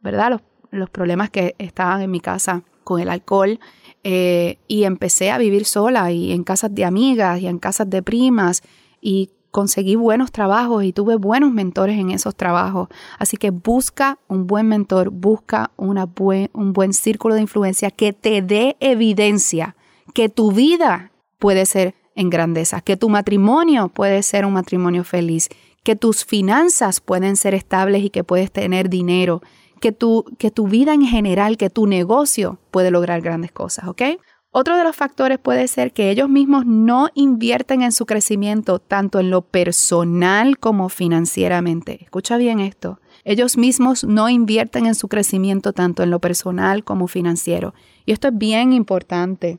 ¿verdad? 0.00 0.30
Los, 0.30 0.42
los 0.70 0.90
problemas 0.90 1.30
que 1.30 1.54
estaban 1.58 2.02
en 2.02 2.10
mi 2.10 2.20
casa 2.20 2.62
con 2.84 3.00
el 3.00 3.08
alcohol 3.08 3.58
eh, 4.04 4.58
y 4.66 4.84
empecé 4.84 5.30
a 5.30 5.38
vivir 5.38 5.64
sola 5.64 6.10
y 6.10 6.32
en 6.32 6.44
casas 6.44 6.74
de 6.74 6.84
amigas 6.84 7.40
y 7.40 7.46
en 7.46 7.58
casas 7.58 7.90
de 7.90 8.02
primas 8.02 8.62
y 9.00 9.30
conseguí 9.50 9.96
buenos 9.96 10.32
trabajos 10.32 10.84
y 10.84 10.92
tuve 10.92 11.16
buenos 11.16 11.52
mentores 11.52 11.98
en 11.98 12.10
esos 12.10 12.34
trabajos. 12.34 12.88
Así 13.18 13.36
que 13.36 13.50
busca 13.50 14.18
un 14.28 14.46
buen 14.46 14.68
mentor, 14.68 15.10
busca 15.10 15.70
una 15.76 16.08
un 16.52 16.72
buen 16.72 16.92
círculo 16.92 17.34
de 17.34 17.42
influencia 17.42 17.90
que 17.90 18.12
te 18.12 18.42
dé 18.42 18.76
evidencia 18.80 19.76
que 20.14 20.28
tu 20.28 20.52
vida 20.52 21.12
puede 21.38 21.66
ser 21.66 21.94
en 22.14 22.30
grandeza, 22.30 22.80
que 22.80 22.96
tu 22.96 23.08
matrimonio 23.08 23.88
puede 23.88 24.22
ser 24.22 24.44
un 24.44 24.52
matrimonio 24.52 25.04
feliz, 25.04 25.48
que 25.84 25.94
tus 25.94 26.24
finanzas 26.24 27.00
pueden 27.00 27.36
ser 27.36 27.54
estables 27.54 28.02
y 28.02 28.10
que 28.10 28.24
puedes 28.24 28.50
tener 28.50 28.88
dinero, 28.88 29.40
que 29.80 29.92
tu, 29.92 30.24
que 30.38 30.50
tu 30.50 30.66
vida 30.66 30.92
en 30.92 31.02
general, 31.02 31.56
que 31.56 31.70
tu 31.70 31.86
negocio 31.86 32.58
puede 32.70 32.90
lograr 32.90 33.20
grandes 33.20 33.52
cosas, 33.52 33.86
¿ok? 33.86 34.02
Otro 34.50 34.78
de 34.78 34.84
los 34.84 34.96
factores 34.96 35.38
puede 35.38 35.68
ser 35.68 35.92
que 35.92 36.10
ellos 36.10 36.30
mismos 36.30 36.64
no 36.64 37.10
invierten 37.14 37.82
en 37.82 37.92
su 37.92 38.06
crecimiento 38.06 38.78
tanto 38.78 39.20
en 39.20 39.30
lo 39.30 39.42
personal 39.42 40.58
como 40.58 40.88
financieramente. 40.88 42.02
Escucha 42.02 42.38
bien 42.38 42.58
esto. 42.58 42.98
Ellos 43.24 43.58
mismos 43.58 44.04
no 44.04 44.30
invierten 44.30 44.86
en 44.86 44.94
su 44.94 45.08
crecimiento 45.08 45.74
tanto 45.74 46.02
en 46.02 46.10
lo 46.10 46.18
personal 46.18 46.82
como 46.82 47.08
financiero. 47.08 47.74
Y 48.06 48.12
esto 48.12 48.28
es 48.28 48.38
bien 48.38 48.72
importante, 48.72 49.58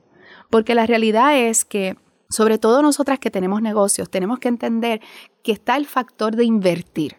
porque 0.49 0.73
la 0.73 0.87
realidad 0.87 1.37
es 1.37 1.65
que, 1.65 1.95
sobre 2.27 2.57
todo 2.57 2.81
nosotras 2.81 3.19
que 3.19 3.29
tenemos 3.29 3.61
negocios, 3.61 4.09
tenemos 4.09 4.39
que 4.39 4.47
entender 4.47 5.01
que 5.43 5.51
está 5.51 5.77
el 5.77 5.85
factor 5.85 6.35
de 6.35 6.45
invertir. 6.45 7.17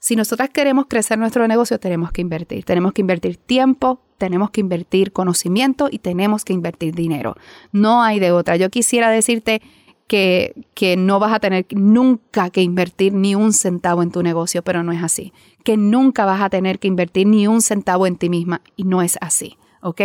Si 0.00 0.16
nosotras 0.16 0.48
queremos 0.48 0.86
crecer 0.86 1.18
nuestro 1.18 1.46
negocio, 1.46 1.78
tenemos 1.78 2.10
que 2.10 2.22
invertir. 2.22 2.64
Tenemos 2.64 2.94
que 2.94 3.02
invertir 3.02 3.36
tiempo, 3.36 4.00
tenemos 4.16 4.50
que 4.50 4.62
invertir 4.62 5.12
conocimiento 5.12 5.88
y 5.90 5.98
tenemos 5.98 6.46
que 6.46 6.54
invertir 6.54 6.94
dinero. 6.94 7.36
No 7.70 8.02
hay 8.02 8.18
de 8.18 8.32
otra. 8.32 8.56
Yo 8.56 8.70
quisiera 8.70 9.10
decirte 9.10 9.60
que, 10.06 10.54
que, 10.72 10.96
no 10.96 11.18
vas 11.18 11.34
a 11.34 11.38
tener 11.38 11.66
nunca 11.72 12.48
que 12.48 12.62
invertir 12.62 13.12
ni 13.12 13.34
un 13.34 13.52
centavo 13.52 14.02
en 14.02 14.10
tu 14.10 14.22
negocio, 14.22 14.62
pero 14.62 14.82
no 14.82 14.92
es 14.92 15.02
así. 15.02 15.34
Que 15.64 15.76
nunca 15.76 16.24
vas 16.24 16.40
a 16.40 16.48
tener 16.48 16.78
que 16.78 16.88
invertir 16.88 17.26
ni 17.26 17.46
un 17.46 17.60
centavo 17.60 18.06
en 18.06 18.16
ti 18.16 18.30
misma 18.30 18.62
y 18.76 18.84
no 18.84 19.02
es 19.02 19.18
así. 19.20 19.58
¿Ok? 19.82 20.00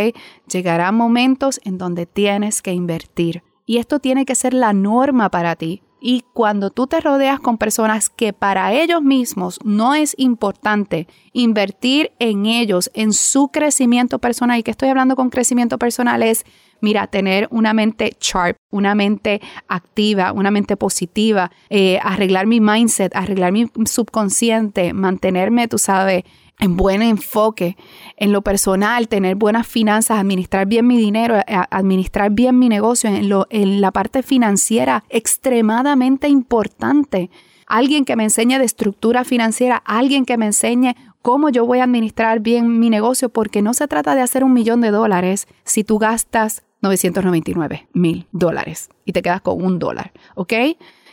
Llegarán 0.51 0.95
momentos 0.95 1.61
en 1.63 1.77
donde 1.77 2.05
tienes 2.05 2.61
que 2.61 2.73
invertir. 2.73 3.43
Y 3.65 3.77
esto 3.77 3.99
tiene 3.99 4.25
que 4.25 4.35
ser 4.35 4.53
la 4.53 4.73
norma 4.73 5.29
para 5.29 5.55
ti. 5.55 5.81
Y 6.07 6.23
cuando 6.33 6.69
tú 6.69 6.85
te 6.85 7.01
rodeas 7.01 7.39
con 7.39 7.57
personas 7.57 8.11
que 8.11 8.31
para 8.31 8.71
ellos 8.73 9.01
mismos 9.01 9.57
no 9.63 9.95
es 9.95 10.13
importante 10.19 11.07
invertir 11.33 12.11
en 12.19 12.45
ellos, 12.45 12.91
en 12.93 13.11
su 13.11 13.47
crecimiento 13.47 14.19
personal, 14.19 14.59
y 14.59 14.61
que 14.61 14.69
estoy 14.69 14.89
hablando 14.89 15.15
con 15.15 15.31
crecimiento 15.31 15.79
personal 15.79 16.21
es, 16.21 16.45
mira, 16.81 17.07
tener 17.07 17.47
una 17.51 17.73
mente 17.73 18.15
sharp, 18.19 18.57
una 18.71 18.95
mente 18.95 19.41
activa, 19.67 20.31
una 20.31 20.51
mente 20.51 20.77
positiva, 20.77 21.51
eh, 21.69 21.99
arreglar 22.01 22.45
mi 22.47 22.59
mindset, 22.59 23.15
arreglar 23.15 23.51
mi 23.51 23.67
subconsciente, 23.85 24.93
mantenerme, 24.93 25.67
tú 25.67 25.77
sabes, 25.77 26.23
en 26.59 26.77
buen 26.77 27.01
enfoque, 27.01 27.75
en 28.17 28.31
lo 28.31 28.41
personal, 28.41 29.07
tener 29.07 29.35
buenas 29.35 29.67
finanzas, 29.67 30.19
administrar 30.19 30.67
bien 30.67 30.87
mi 30.87 30.97
dinero, 30.97 31.37
eh, 31.37 31.43
administrar 31.69 32.31
bien 32.31 32.57
mi 32.57 32.69
negocio, 32.69 33.09
en, 33.09 33.27
lo, 33.27 33.47
en 33.49 33.81
la 33.81 33.91
parte 33.91 34.23
financiera, 34.23 35.03
extremadamente 35.09 36.29
importante. 36.29 37.29
Alguien 37.67 38.05
que 38.05 38.15
me 38.15 38.23
enseñe 38.23 38.57
de 38.57 38.65
estructura 38.65 39.23
financiera, 39.23 39.81
alguien 39.85 40.25
que 40.25 40.37
me 40.37 40.45
enseñe 40.45 40.95
cómo 41.25 41.49
yo 41.49 41.65
voy 41.65 41.79
a 41.79 41.85
administrar 41.85 42.39
bien 42.39 42.77
mi 42.77 42.91
negocio, 42.91 43.29
porque 43.29 43.63
no 43.63 43.73
se 43.73 43.87
trata 43.87 44.13
de 44.13 44.21
hacer 44.21 44.43
un 44.43 44.53
millón 44.53 44.79
de 44.81 44.91
dólares 44.91 45.47
si 45.63 45.83
tú 45.83 45.97
gastas 45.97 46.61
999 46.83 47.87
mil 47.93 48.27
dólares 48.31 48.89
y 49.05 49.11
te 49.11 49.23
quedas 49.23 49.41
con 49.41 49.59
un 49.59 49.79
dólar, 49.79 50.11
¿ok? 50.35 50.53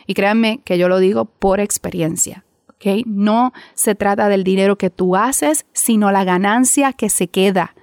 Y 0.06 0.12
créanme 0.12 0.60
que 0.66 0.76
yo 0.76 0.90
lo 0.90 0.98
digo 0.98 1.24
por 1.24 1.60
experiencia. 1.60 2.44
No 3.06 3.54
se 3.72 3.94
trata 3.94 4.28
del 4.28 4.44
dinero 4.44 4.76
que 4.76 4.90
tú 4.90 5.16
haces, 5.16 5.64
sino 5.72 6.12
la 6.12 6.24
ganancia 6.24 6.92
que 6.92 7.08
se 7.08 7.28
queda. 7.28 7.74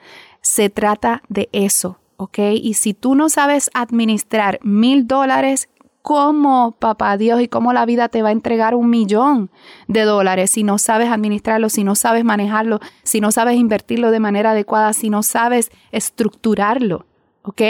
Se 0.41 0.69
trata 0.69 1.23
de 1.29 1.49
eso, 1.51 1.97
¿ok? 2.17 2.37
Y 2.61 2.75
si 2.75 2.93
tú 2.93 3.15
no 3.15 3.29
sabes 3.29 3.71
administrar 3.73 4.59
mil 4.61 5.07
dólares, 5.07 5.67
¿cómo, 6.01 6.75
papá 6.79 7.17
Dios, 7.17 7.41
y 7.41 7.47
cómo 7.47 7.73
la 7.73 7.85
vida 7.85 8.09
te 8.09 8.21
va 8.21 8.29
a 8.29 8.33
entregar 8.33 8.75
un 8.75 8.89
millón 8.89 9.49
de 9.87 10.03
dólares 10.03 10.51
si 10.51 10.63
no 10.63 10.77
sabes 10.77 11.09
administrarlo, 11.09 11.69
si 11.69 11.83
no 11.83 11.95
sabes 11.95 12.23
manejarlo, 12.23 12.79
si 13.03 13.21
no 13.21 13.31
sabes 13.31 13.57
invertirlo 13.57 14.11
de 14.11 14.19
manera 14.19 14.51
adecuada, 14.51 14.93
si 14.93 15.09
no 15.09 15.23
sabes 15.23 15.71
estructurarlo, 15.91 17.05
¿ok? 17.43 17.61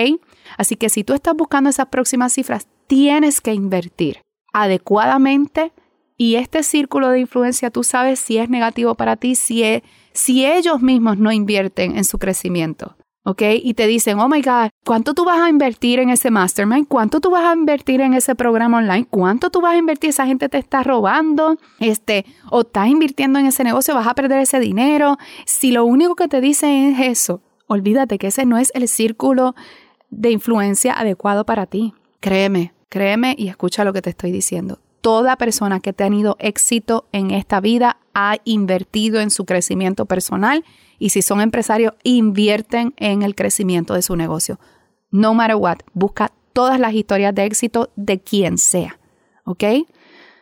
Así 0.57 0.75
que 0.75 0.89
si 0.89 1.03
tú 1.03 1.13
estás 1.13 1.35
buscando 1.35 1.69
esas 1.69 1.87
próximas 1.87 2.33
cifras, 2.33 2.67
tienes 2.87 3.41
que 3.41 3.53
invertir 3.53 4.21
adecuadamente 4.53 5.71
y 6.17 6.35
este 6.35 6.63
círculo 6.63 7.09
de 7.09 7.21
influencia, 7.21 7.71
tú 7.71 7.83
sabes 7.83 8.19
si 8.19 8.37
es 8.37 8.49
negativo 8.49 8.95
para 8.95 9.15
ti, 9.15 9.35
si, 9.35 9.63
es, 9.63 9.83
si 10.11 10.45
ellos 10.45 10.81
mismos 10.81 11.17
no 11.17 11.31
invierten 11.31 11.95
en 11.95 12.03
su 12.03 12.17
crecimiento. 12.17 12.97
¿Ok? 13.23 13.41
Y 13.61 13.73
te 13.73 13.87
dicen, 13.87 14.19
oh 14.19 14.27
my 14.29 14.41
God, 14.41 14.69
¿cuánto 14.85 15.13
tú 15.13 15.25
vas 15.25 15.39
a 15.39 15.49
invertir 15.49 15.99
en 15.99 16.09
ese 16.09 16.31
mastermind? 16.31 16.87
¿Cuánto 16.87 17.19
tú 17.19 17.29
vas 17.29 17.45
a 17.45 17.53
invertir 17.53 18.01
en 18.01 18.13
ese 18.13 18.35
programa 18.35 18.77
online? 18.77 19.07
¿Cuánto 19.09 19.49
tú 19.49 19.61
vas 19.61 19.73
a 19.73 19.77
invertir? 19.77 20.11
Esa 20.11 20.25
gente 20.25 20.49
te 20.49 20.57
está 20.57 20.83
robando, 20.83 21.57
este, 21.79 22.25
o 22.49 22.61
estás 22.61 22.87
invirtiendo 22.87 23.39
en 23.39 23.47
ese 23.47 23.63
negocio, 23.63 23.95
vas 23.95 24.07
a 24.07 24.15
perder 24.15 24.39
ese 24.39 24.59
dinero. 24.59 25.17
Si 25.45 25.71
lo 25.71 25.85
único 25.85 26.15
que 26.15 26.27
te 26.27 26.41
dicen 26.41 26.95
es 26.95 27.19
eso, 27.19 27.41
olvídate 27.67 28.17
que 28.17 28.27
ese 28.27 28.45
no 28.45 28.57
es 28.57 28.71
el 28.73 28.87
círculo 28.87 29.55
de 30.09 30.31
influencia 30.31 30.99
adecuado 30.99 31.45
para 31.45 31.65
ti. 31.65 31.93
Créeme, 32.19 32.73
créeme 32.89 33.35
y 33.37 33.47
escucha 33.47 33.83
lo 33.83 33.93
que 33.93 34.01
te 34.01 34.09
estoy 34.09 34.31
diciendo 34.31 34.79
toda 35.01 35.37
persona 35.37 35.79
que 35.79 35.91
ha 35.91 35.93
tenido 35.93 36.35
éxito 36.39 37.07
en 37.11 37.31
esta 37.31 37.61
vida 37.61 37.97
ha 38.19 38.37
invertido 38.43 39.21
en 39.21 39.29
su 39.29 39.45
crecimiento 39.45 40.05
personal 40.05 40.65
y 40.97 41.09
si 41.09 41.21
son 41.21 41.39
empresarios, 41.39 41.93
invierten 42.03 42.93
en 42.97 43.21
el 43.21 43.33
crecimiento 43.33 43.93
de 43.93 44.01
su 44.01 44.15
negocio. 44.15 44.59
No 45.11 45.33
matter 45.33 45.55
what, 45.55 45.77
busca 45.93 46.31
todas 46.53 46.79
las 46.79 46.93
historias 46.93 47.33
de 47.33 47.45
éxito 47.45 47.89
de 47.95 48.19
quien 48.19 48.57
sea. 48.57 48.99
¿Ok? 49.45 49.63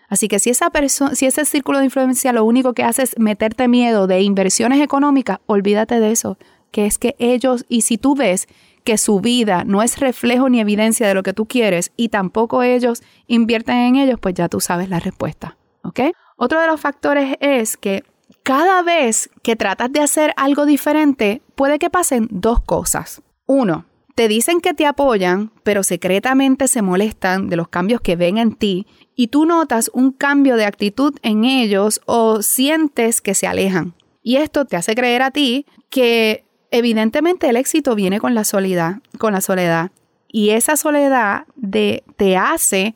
Así 0.10 0.28
que 0.28 0.40
si 0.40 0.50
esa 0.50 0.72
si 1.14 1.26
ese 1.26 1.46
círculo 1.46 1.80
de 1.80 1.86
influencia 1.86 2.34
lo 2.34 2.44
único 2.46 2.74
que 2.74 2.84
hace 2.84 3.04
es 3.04 3.20
meterte 3.20 3.68
miedo 3.68 4.08
de 4.08 4.22
inversiones 4.22 4.82
económicas, 4.82 5.40
olvídate 5.46 6.00
de 6.00 6.12
eso. 6.12 6.38
Que 6.72 6.86
es 6.86 6.98
que 6.98 7.16
ellos, 7.20 7.66
y 7.70 7.82
si 7.82 7.98
tú 7.98 8.16
ves 8.16 8.48
que 8.84 8.98
su 8.98 9.20
vida 9.20 9.64
no 9.66 9.84
es 9.84 10.00
reflejo 10.00 10.50
ni 10.50 10.60
evidencia 10.60 11.08
de 11.08 11.14
lo 11.14 11.24
que 11.24 11.34
tú 11.34 11.46
quieres 11.46 11.92
y 11.98 12.10
tampoco 12.10 12.64
ellos 12.64 13.04
invierten 13.28 13.76
en 13.78 13.96
ellos, 13.98 14.20
pues 14.20 14.34
ya 14.34 14.50
tú 14.50 14.60
sabes 14.62 14.90
la 14.90 15.00
respuesta. 15.00 15.58
¿Ok? 15.84 16.00
Otro 16.38 16.62
de 16.62 16.68
los 16.68 16.80
factores 16.80 17.36
es 17.42 17.78
que 17.78 18.04
cada 18.44 18.84
vez 18.84 19.30
que 19.42 19.56
tratas 19.56 19.92
de 19.92 20.00
hacer 20.00 20.34
algo 20.38 20.66
diferente, 20.66 21.42
puede 21.56 21.80
que 21.80 21.90
pasen 21.90 22.28
dos 22.32 22.62
cosas. 22.62 23.22
Uno, 23.48 23.86
te 24.16 24.28
dicen 24.28 24.62
que 24.62 24.74
te 24.74 24.86
apoyan, 24.86 25.52
pero 25.64 25.84
secretamente 25.84 26.68
se 26.68 26.82
molestan 26.82 27.50
de 27.50 27.56
los 27.56 27.68
cambios 27.68 28.02
que 28.02 28.16
ven 28.16 28.38
en 28.38 28.56
ti 28.56 28.88
y 29.16 29.28
tú 29.28 29.46
notas 29.46 29.90
un 29.94 30.12
cambio 30.12 30.56
de 30.56 30.66
actitud 30.66 31.16
en 31.24 31.44
ellos 31.44 32.02
o 32.06 32.42
sientes 32.42 33.20
que 33.20 33.34
se 33.34 33.48
alejan. 33.48 33.96
Y 34.22 34.38
esto 34.38 34.66
te 34.66 34.76
hace 34.76 34.94
creer 34.94 35.24
a 35.24 35.32
ti 35.32 35.66
que 35.90 36.46
evidentemente 36.70 37.50
el 37.50 37.58
éxito 37.58 37.96
viene 37.96 38.20
con 38.20 38.36
la 38.36 38.44
soledad, 38.44 38.98
con 39.18 39.34
la 39.34 39.42
soledad. 39.42 39.92
Y 40.28 40.50
esa 40.50 40.78
soledad 40.78 41.46
de, 41.56 42.04
te 42.16 42.38
hace 42.38 42.96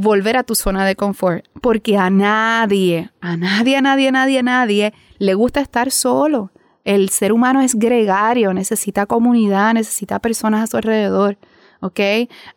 volver 0.00 0.36
a 0.36 0.42
tu 0.42 0.54
zona 0.54 0.86
de 0.86 0.96
confort, 0.96 1.44
porque 1.60 1.96
a 1.96 2.10
nadie, 2.10 3.10
a 3.20 3.36
nadie, 3.36 3.76
a 3.76 3.80
nadie, 3.82 4.08
a 4.08 4.12
nadie, 4.12 4.38
a 4.38 4.42
nadie 4.42 4.94
le 5.18 5.34
gusta 5.34 5.60
estar 5.60 5.90
solo. 5.90 6.50
El 6.84 7.10
ser 7.10 7.32
humano 7.32 7.60
es 7.60 7.74
gregario, 7.74 8.54
necesita 8.54 9.06
comunidad, 9.06 9.74
necesita 9.74 10.18
personas 10.18 10.62
a 10.62 10.66
su 10.66 10.76
alrededor. 10.76 11.38
¿ok? 11.80 12.00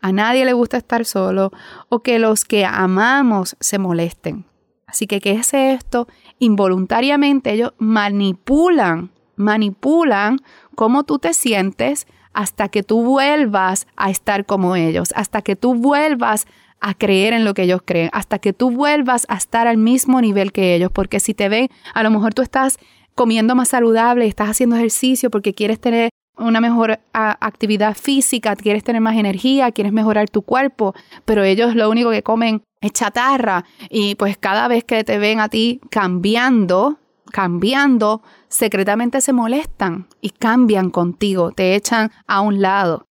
A 0.01 0.11
nadie 0.11 0.45
le 0.45 0.53
gusta 0.53 0.77
estar 0.77 1.05
solo 1.05 1.51
o 1.89 1.99
que 1.99 2.19
los 2.19 2.43
que 2.45 2.65
amamos 2.65 3.55
se 3.59 3.77
molesten. 3.77 4.45
Así 4.85 5.07
que, 5.07 5.21
¿qué 5.21 5.31
es 5.31 5.53
esto? 5.53 6.07
Involuntariamente 6.39 7.51
ellos 7.51 7.73
manipulan 7.77 9.13
manipulan 9.35 10.39
cómo 10.75 11.03
tú 11.03 11.19
te 11.19 11.33
sientes 11.33 12.07
hasta 12.33 12.69
que 12.69 12.83
tú 12.83 13.03
vuelvas 13.03 13.87
a 13.95 14.09
estar 14.09 14.45
como 14.45 14.75
ellos, 14.75 15.13
hasta 15.15 15.41
que 15.41 15.55
tú 15.55 15.75
vuelvas 15.75 16.47
a 16.83 16.93
creer 16.93 17.31
en 17.31 17.45
lo 17.45 17.53
que 17.53 17.63
ellos 17.63 17.81
creen, 17.83 18.09
hasta 18.11 18.39
que 18.39 18.51
tú 18.51 18.69
vuelvas 18.69 19.25
a 19.29 19.37
estar 19.37 19.67
al 19.67 19.77
mismo 19.77 20.19
nivel 20.19 20.51
que 20.51 20.75
ellos, 20.75 20.91
porque 20.91 21.21
si 21.21 21.33
te 21.33 21.47
ven, 21.47 21.69
a 21.93 22.03
lo 22.03 22.11
mejor 22.11 22.33
tú 22.33 22.41
estás 22.41 22.77
comiendo 23.15 23.55
más 23.55 23.69
saludable, 23.69 24.27
estás 24.27 24.49
haciendo 24.49 24.75
ejercicio 24.75 25.31
porque 25.31 25.53
quieres 25.53 25.79
tener 25.79 26.09
una 26.37 26.59
mejor 26.59 26.99
actividad 27.13 27.95
física, 27.95 28.57
quieres 28.57 28.83
tener 28.83 29.01
más 29.01 29.15
energía, 29.15 29.71
quieres 29.71 29.93
mejorar 29.93 30.29
tu 30.29 30.41
cuerpo, 30.41 30.93
pero 31.23 31.43
ellos 31.43 31.73
lo 31.73 31.89
único 31.89 32.11
que 32.11 32.21
comen 32.21 32.63
es 32.81 32.91
chatarra 32.91 33.63
y 33.89 34.15
pues 34.15 34.37
cada 34.37 34.67
vez 34.67 34.83
que 34.83 35.05
te 35.05 35.19
ven 35.19 35.39
a 35.39 35.47
ti 35.47 35.79
cambiando, 35.89 36.97
cambiando, 37.31 38.23
secretamente 38.49 39.21
se 39.21 39.31
molestan 39.31 40.07
y 40.19 40.31
cambian 40.31 40.89
contigo, 40.89 41.51
te 41.51 41.75
echan 41.75 42.11
a 42.27 42.41
un 42.41 42.61
lado. 42.61 43.05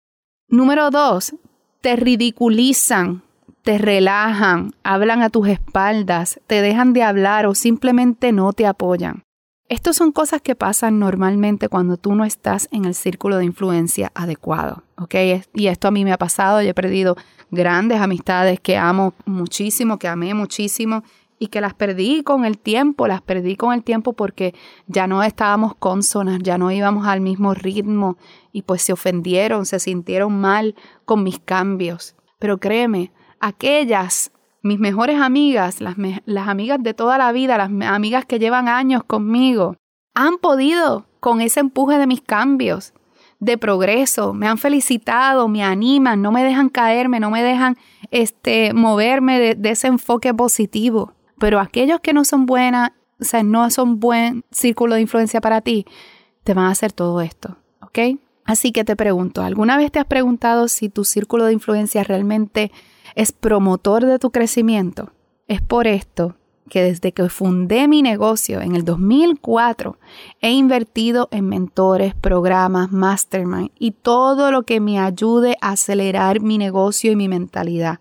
Número 0.49 0.91
dos, 0.91 1.35
te 1.81 1.97
ridiculizan, 1.97 3.23
te 3.63 3.79
relajan, 3.79 4.75
hablan 4.83 5.23
a 5.23 5.31
tus 5.31 5.49
espaldas, 5.49 6.41
te 6.47 6.63
dejan 6.63 6.93
de 6.93 7.03
hablar 7.03 7.47
o 7.47 7.55
simplemente 7.55 8.33
no 8.33 8.53
te 8.53 8.67
apoyan. 8.67 9.23
Estas 9.69 9.97
son 9.97 10.13
cosas 10.13 10.43
que 10.43 10.55
pasan 10.55 10.99
normalmente 10.99 11.69
cuando 11.69 11.97
tú 11.97 12.15
no 12.15 12.25
estás 12.25 12.69
en 12.73 12.85
el 12.85 12.95
círculo 12.95 13.39
de 13.39 13.47
influencia 13.47 14.13
adecuado, 14.15 14.83
¿ok? 14.99 15.15
Y 15.55 15.69
esto 15.69 15.89
a 15.89 15.91
mí 15.91 16.05
me 16.05 16.13
ha 16.13 16.19
pasado, 16.19 16.61
yo 16.61 16.69
he 16.69 16.75
perdido 16.75 17.17
grandes 17.51 18.01
amistades 18.01 18.61
que 18.61 18.77
amo 18.77 19.15
muchísimo, 19.25 19.99
que 19.99 20.09
amé 20.09 20.35
muchísimo 20.35 21.05
y 21.39 21.47
que 21.47 21.61
las 21.61 21.75
perdí 21.75 22.23
con 22.23 22.45
el 22.45 22.59
tiempo, 22.59 23.07
las 23.07 23.23
perdí 23.23 23.57
con 23.57 23.73
el 23.73 23.83
tiempo 23.83 24.13
porque 24.13 24.55
ya 24.89 25.07
no 25.07 25.23
estábamos 25.23 25.75
consonas, 25.75 26.41
ya 26.43 26.59
no 26.59 26.71
íbamos 26.71 27.07
al 27.07 27.21
mismo 27.21 27.55
ritmo 27.55 28.19
y 28.53 28.63
pues 28.63 28.83
se 28.83 28.93
ofendieron, 28.93 29.65
se 29.65 29.79
sintieron 29.79 30.39
mal 30.39 30.75
con 31.05 31.23
mis 31.23 31.39
cambios. 31.39 32.15
Pero 32.39 32.59
créeme, 32.59 33.11
aquellas, 33.43 34.31
mis 34.63 34.79
mejores 34.79 35.21
amigas, 35.21 35.83
las, 35.83 35.97
las 36.25 36.49
amigas 36.49 36.83
de 36.83 36.95
toda 36.95 37.19
la 37.19 37.33
vida, 37.33 37.59
las 37.59 37.71
amigas 37.89 38.25
que 38.25 38.39
llevan 38.39 38.69
años 38.69 39.03
conmigo, 39.05 39.77
han 40.15 40.39
podido 40.39 41.07
con 41.21 41.41
ese 41.41 41.61
empuje 41.61 41.99
de 41.99 42.07
mis 42.07 42.23
cambios, 42.23 42.95
de 43.41 43.59
progreso, 43.59 44.33
me 44.33 44.47
han 44.47 44.57
felicitado, 44.57 45.49
me 45.49 45.65
animan, 45.65 46.23
no 46.23 46.31
me 46.31 46.45
dejan 46.45 46.69
caerme, 46.69 47.19
no 47.19 47.31
me 47.31 47.43
dejan 47.43 47.77
este, 48.13 48.73
moverme 48.73 49.41
de, 49.41 49.55
de 49.57 49.71
ese 49.71 49.89
enfoque 49.89 50.33
positivo. 50.33 51.13
Pero 51.39 51.59
aquellos 51.59 51.99
que 51.99 52.13
no 52.13 52.25
son 52.25 52.47
buenas, 52.47 52.93
o 53.21 53.25
sea, 53.25 53.43
no 53.43 53.69
son 53.71 53.99
buen 53.99 54.45
círculo 54.53 54.95
de 54.95 55.01
influencia 55.01 55.41
para 55.41 55.61
ti, 55.61 55.87
te 56.45 56.55
van 56.55 56.67
a 56.67 56.71
hacer 56.71 56.93
todo 56.93 57.21
esto, 57.21 57.57
¿ok? 57.81 58.21
Así 58.45 58.71
que 58.71 58.85
te 58.85 58.95
pregunto, 58.95 59.43
¿alguna 59.43 59.77
vez 59.77 59.91
te 59.91 59.99
has 59.99 60.07
preguntado 60.07 60.69
si 60.69 60.89
tu 60.89 61.05
círculo 61.05 61.45
de 61.47 61.53
influencia 61.53 62.05
realmente 62.05 62.71
es 63.15 63.33
promotor 63.33 64.05
de 64.05 64.19
tu 64.19 64.31
crecimiento? 64.31 65.13
Es 65.49 65.61
por 65.61 65.87
esto 65.87 66.37
que 66.69 66.83
desde 66.83 67.13
que 67.13 67.29
fundé 67.29 67.89
mi 67.89 68.03
negocio 68.03 68.61
en 68.61 68.75
el 68.75 68.85
2004 68.85 69.99
he 70.41 70.53
invertido 70.53 71.29
en 71.31 71.49
mentores, 71.49 72.15
programas, 72.15 72.93
mastermind 72.93 73.71
y 73.79 73.91
todo 73.91 74.51
lo 74.51 74.63
que 74.63 74.81
me 74.81 74.99
ayude 74.99 75.57
a 75.61 75.73
acelerar 75.73 76.41
mi 76.41 76.59
negocio 76.59 77.13
y 77.13 77.17
mi 77.17 77.29
mentalidad 77.29 78.01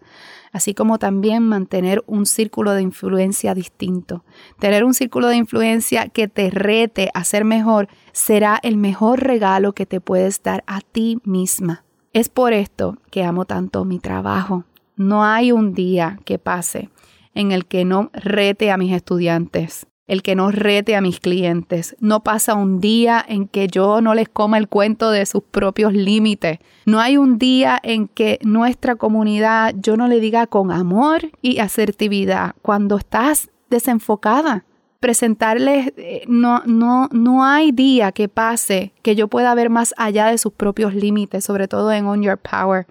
así 0.51 0.74
como 0.74 1.00
también 1.00 1.44
mantener 1.44 2.03
un 2.08 2.25
círculo 2.25 2.74
de 2.74 2.82
influencia 2.82 3.53
distinto. 3.53 4.24
Tener 4.60 4.84
un 4.84 4.94
círculo 4.94 5.27
de 5.27 5.38
influencia 5.38 6.10
que 6.10 6.27
te 6.27 6.50
rete 6.50 7.10
a 7.13 7.24
ser 7.24 7.46
mejor 7.46 7.88
será 8.12 8.60
el 8.62 8.77
mejor 8.77 9.22
regalo 9.22 9.74
que 9.74 9.86
te 9.86 10.01
puedes 10.01 10.44
dar 10.44 10.63
a 10.68 10.82
ti 10.82 11.20
misma. 11.24 11.84
Es 12.13 12.27
por 12.27 12.53
esto 12.53 12.98
que 13.10 13.24
amo 13.24 13.46
tanto 13.46 13.86
mi 13.86 14.00
trabajo. 14.00 14.65
No 14.96 15.24
hay 15.24 15.52
un 15.52 15.74
día 15.74 16.20
que 16.26 16.38
pase 16.38 16.90
en 17.34 17.52
el 17.52 17.66
que 17.66 17.86
no 17.86 18.10
rete 18.14 18.72
a 18.72 18.78
mis 18.78 18.94
estudiantes, 18.94 19.88
el 20.08 20.24
que 20.24 20.36
no 20.36 20.52
rete 20.52 20.96
a 20.96 21.02
mis 21.02 21.20
clientes. 21.20 21.96
No 22.00 22.22
pasa 22.22 22.56
un 22.56 22.82
día 22.82 23.24
en 23.26 23.48
que 23.48 23.68
yo 23.68 24.02
no 24.02 24.14
les 24.14 24.28
coma 24.28 24.58
el 24.58 24.68
cuento 24.68 25.10
de 25.10 25.26
sus 25.26 25.44
propios 25.44 25.94
límites. 25.94 26.60
No 26.86 27.00
hay 27.00 27.18
un 27.18 27.38
día 27.38 27.80
en 27.82 28.08
que 28.08 28.40
nuestra 28.42 28.96
comunidad 28.96 29.74
yo 29.78 29.96
no 29.96 30.08
le 30.08 30.20
diga 30.20 30.48
con 30.48 30.72
amor 30.72 31.32
y 31.42 31.60
asertividad 31.60 32.56
cuando 32.62 32.98
estás 32.98 33.50
desenfocada. 33.70 34.66
Presentarles, 35.00 35.94
eh, 35.98 36.26
no, 36.28 36.62
no, 36.66 37.08
no 37.12 37.44
hay 37.44 37.72
día 37.72 38.12
que 38.12 38.28
pase 38.28 38.94
que 39.02 39.16
yo 39.16 39.30
pueda 39.30 39.56
ver 39.56 39.70
más 39.70 39.96
allá 39.98 40.28
de 40.28 40.38
sus 40.38 40.54
propios 40.54 40.94
límites, 40.94 41.44
sobre 41.44 41.68
todo 41.68 41.92
en 41.92 42.06
On 42.06 42.22
Your 42.22 42.38
Power. 42.38 42.86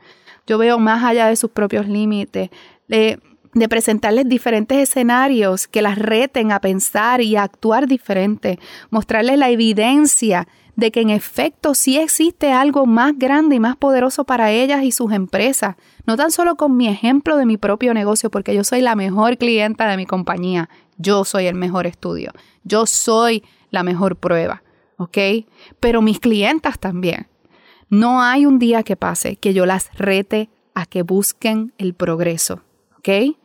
Yo 0.50 0.58
veo 0.58 0.80
más 0.80 1.04
allá 1.04 1.28
de 1.28 1.36
sus 1.36 1.52
propios 1.52 1.86
límites. 1.86 2.50
De 2.88 3.68
presentarles 3.68 4.28
diferentes 4.28 4.78
escenarios 4.78 5.68
que 5.68 5.80
las 5.80 5.96
reten 5.96 6.50
a 6.50 6.60
pensar 6.60 7.20
y 7.20 7.36
a 7.36 7.44
actuar 7.44 7.86
diferente, 7.86 8.58
mostrarles 8.90 9.38
la 9.38 9.48
evidencia 9.48 10.48
de 10.74 10.90
que 10.90 11.02
en 11.02 11.10
efecto 11.10 11.76
sí 11.76 11.98
existe 11.98 12.50
algo 12.50 12.84
más 12.84 13.16
grande 13.16 13.54
y 13.54 13.60
más 13.60 13.76
poderoso 13.76 14.24
para 14.24 14.50
ellas 14.50 14.82
y 14.82 14.90
sus 14.90 15.12
empresas, 15.12 15.76
no 16.04 16.16
tan 16.16 16.32
solo 16.32 16.56
con 16.56 16.76
mi 16.76 16.88
ejemplo 16.88 17.36
de 17.36 17.46
mi 17.46 17.56
propio 17.56 17.94
negocio, 17.94 18.28
porque 18.28 18.52
yo 18.52 18.64
soy 18.64 18.80
la 18.80 18.96
mejor 18.96 19.38
clienta 19.38 19.86
de 19.88 19.96
mi 19.96 20.04
compañía, 20.06 20.68
yo 20.98 21.24
soy 21.24 21.46
el 21.46 21.54
mejor 21.54 21.86
estudio, 21.86 22.32
yo 22.64 22.86
soy 22.86 23.44
la 23.70 23.84
mejor 23.84 24.16
prueba, 24.16 24.64
¿ok? 24.96 25.18
Pero 25.78 26.02
mis 26.02 26.18
clientas 26.18 26.80
también. 26.80 27.28
No 27.90 28.22
hay 28.22 28.46
un 28.46 28.60
día 28.60 28.84
que 28.84 28.94
pase 28.94 29.34
que 29.34 29.52
yo 29.52 29.66
las 29.66 29.92
rete 29.94 30.48
a 30.74 30.86
que 30.86 31.02
busquen 31.02 31.72
el 31.76 31.94
progreso, 31.94 32.62
¿ok? 32.96 33.36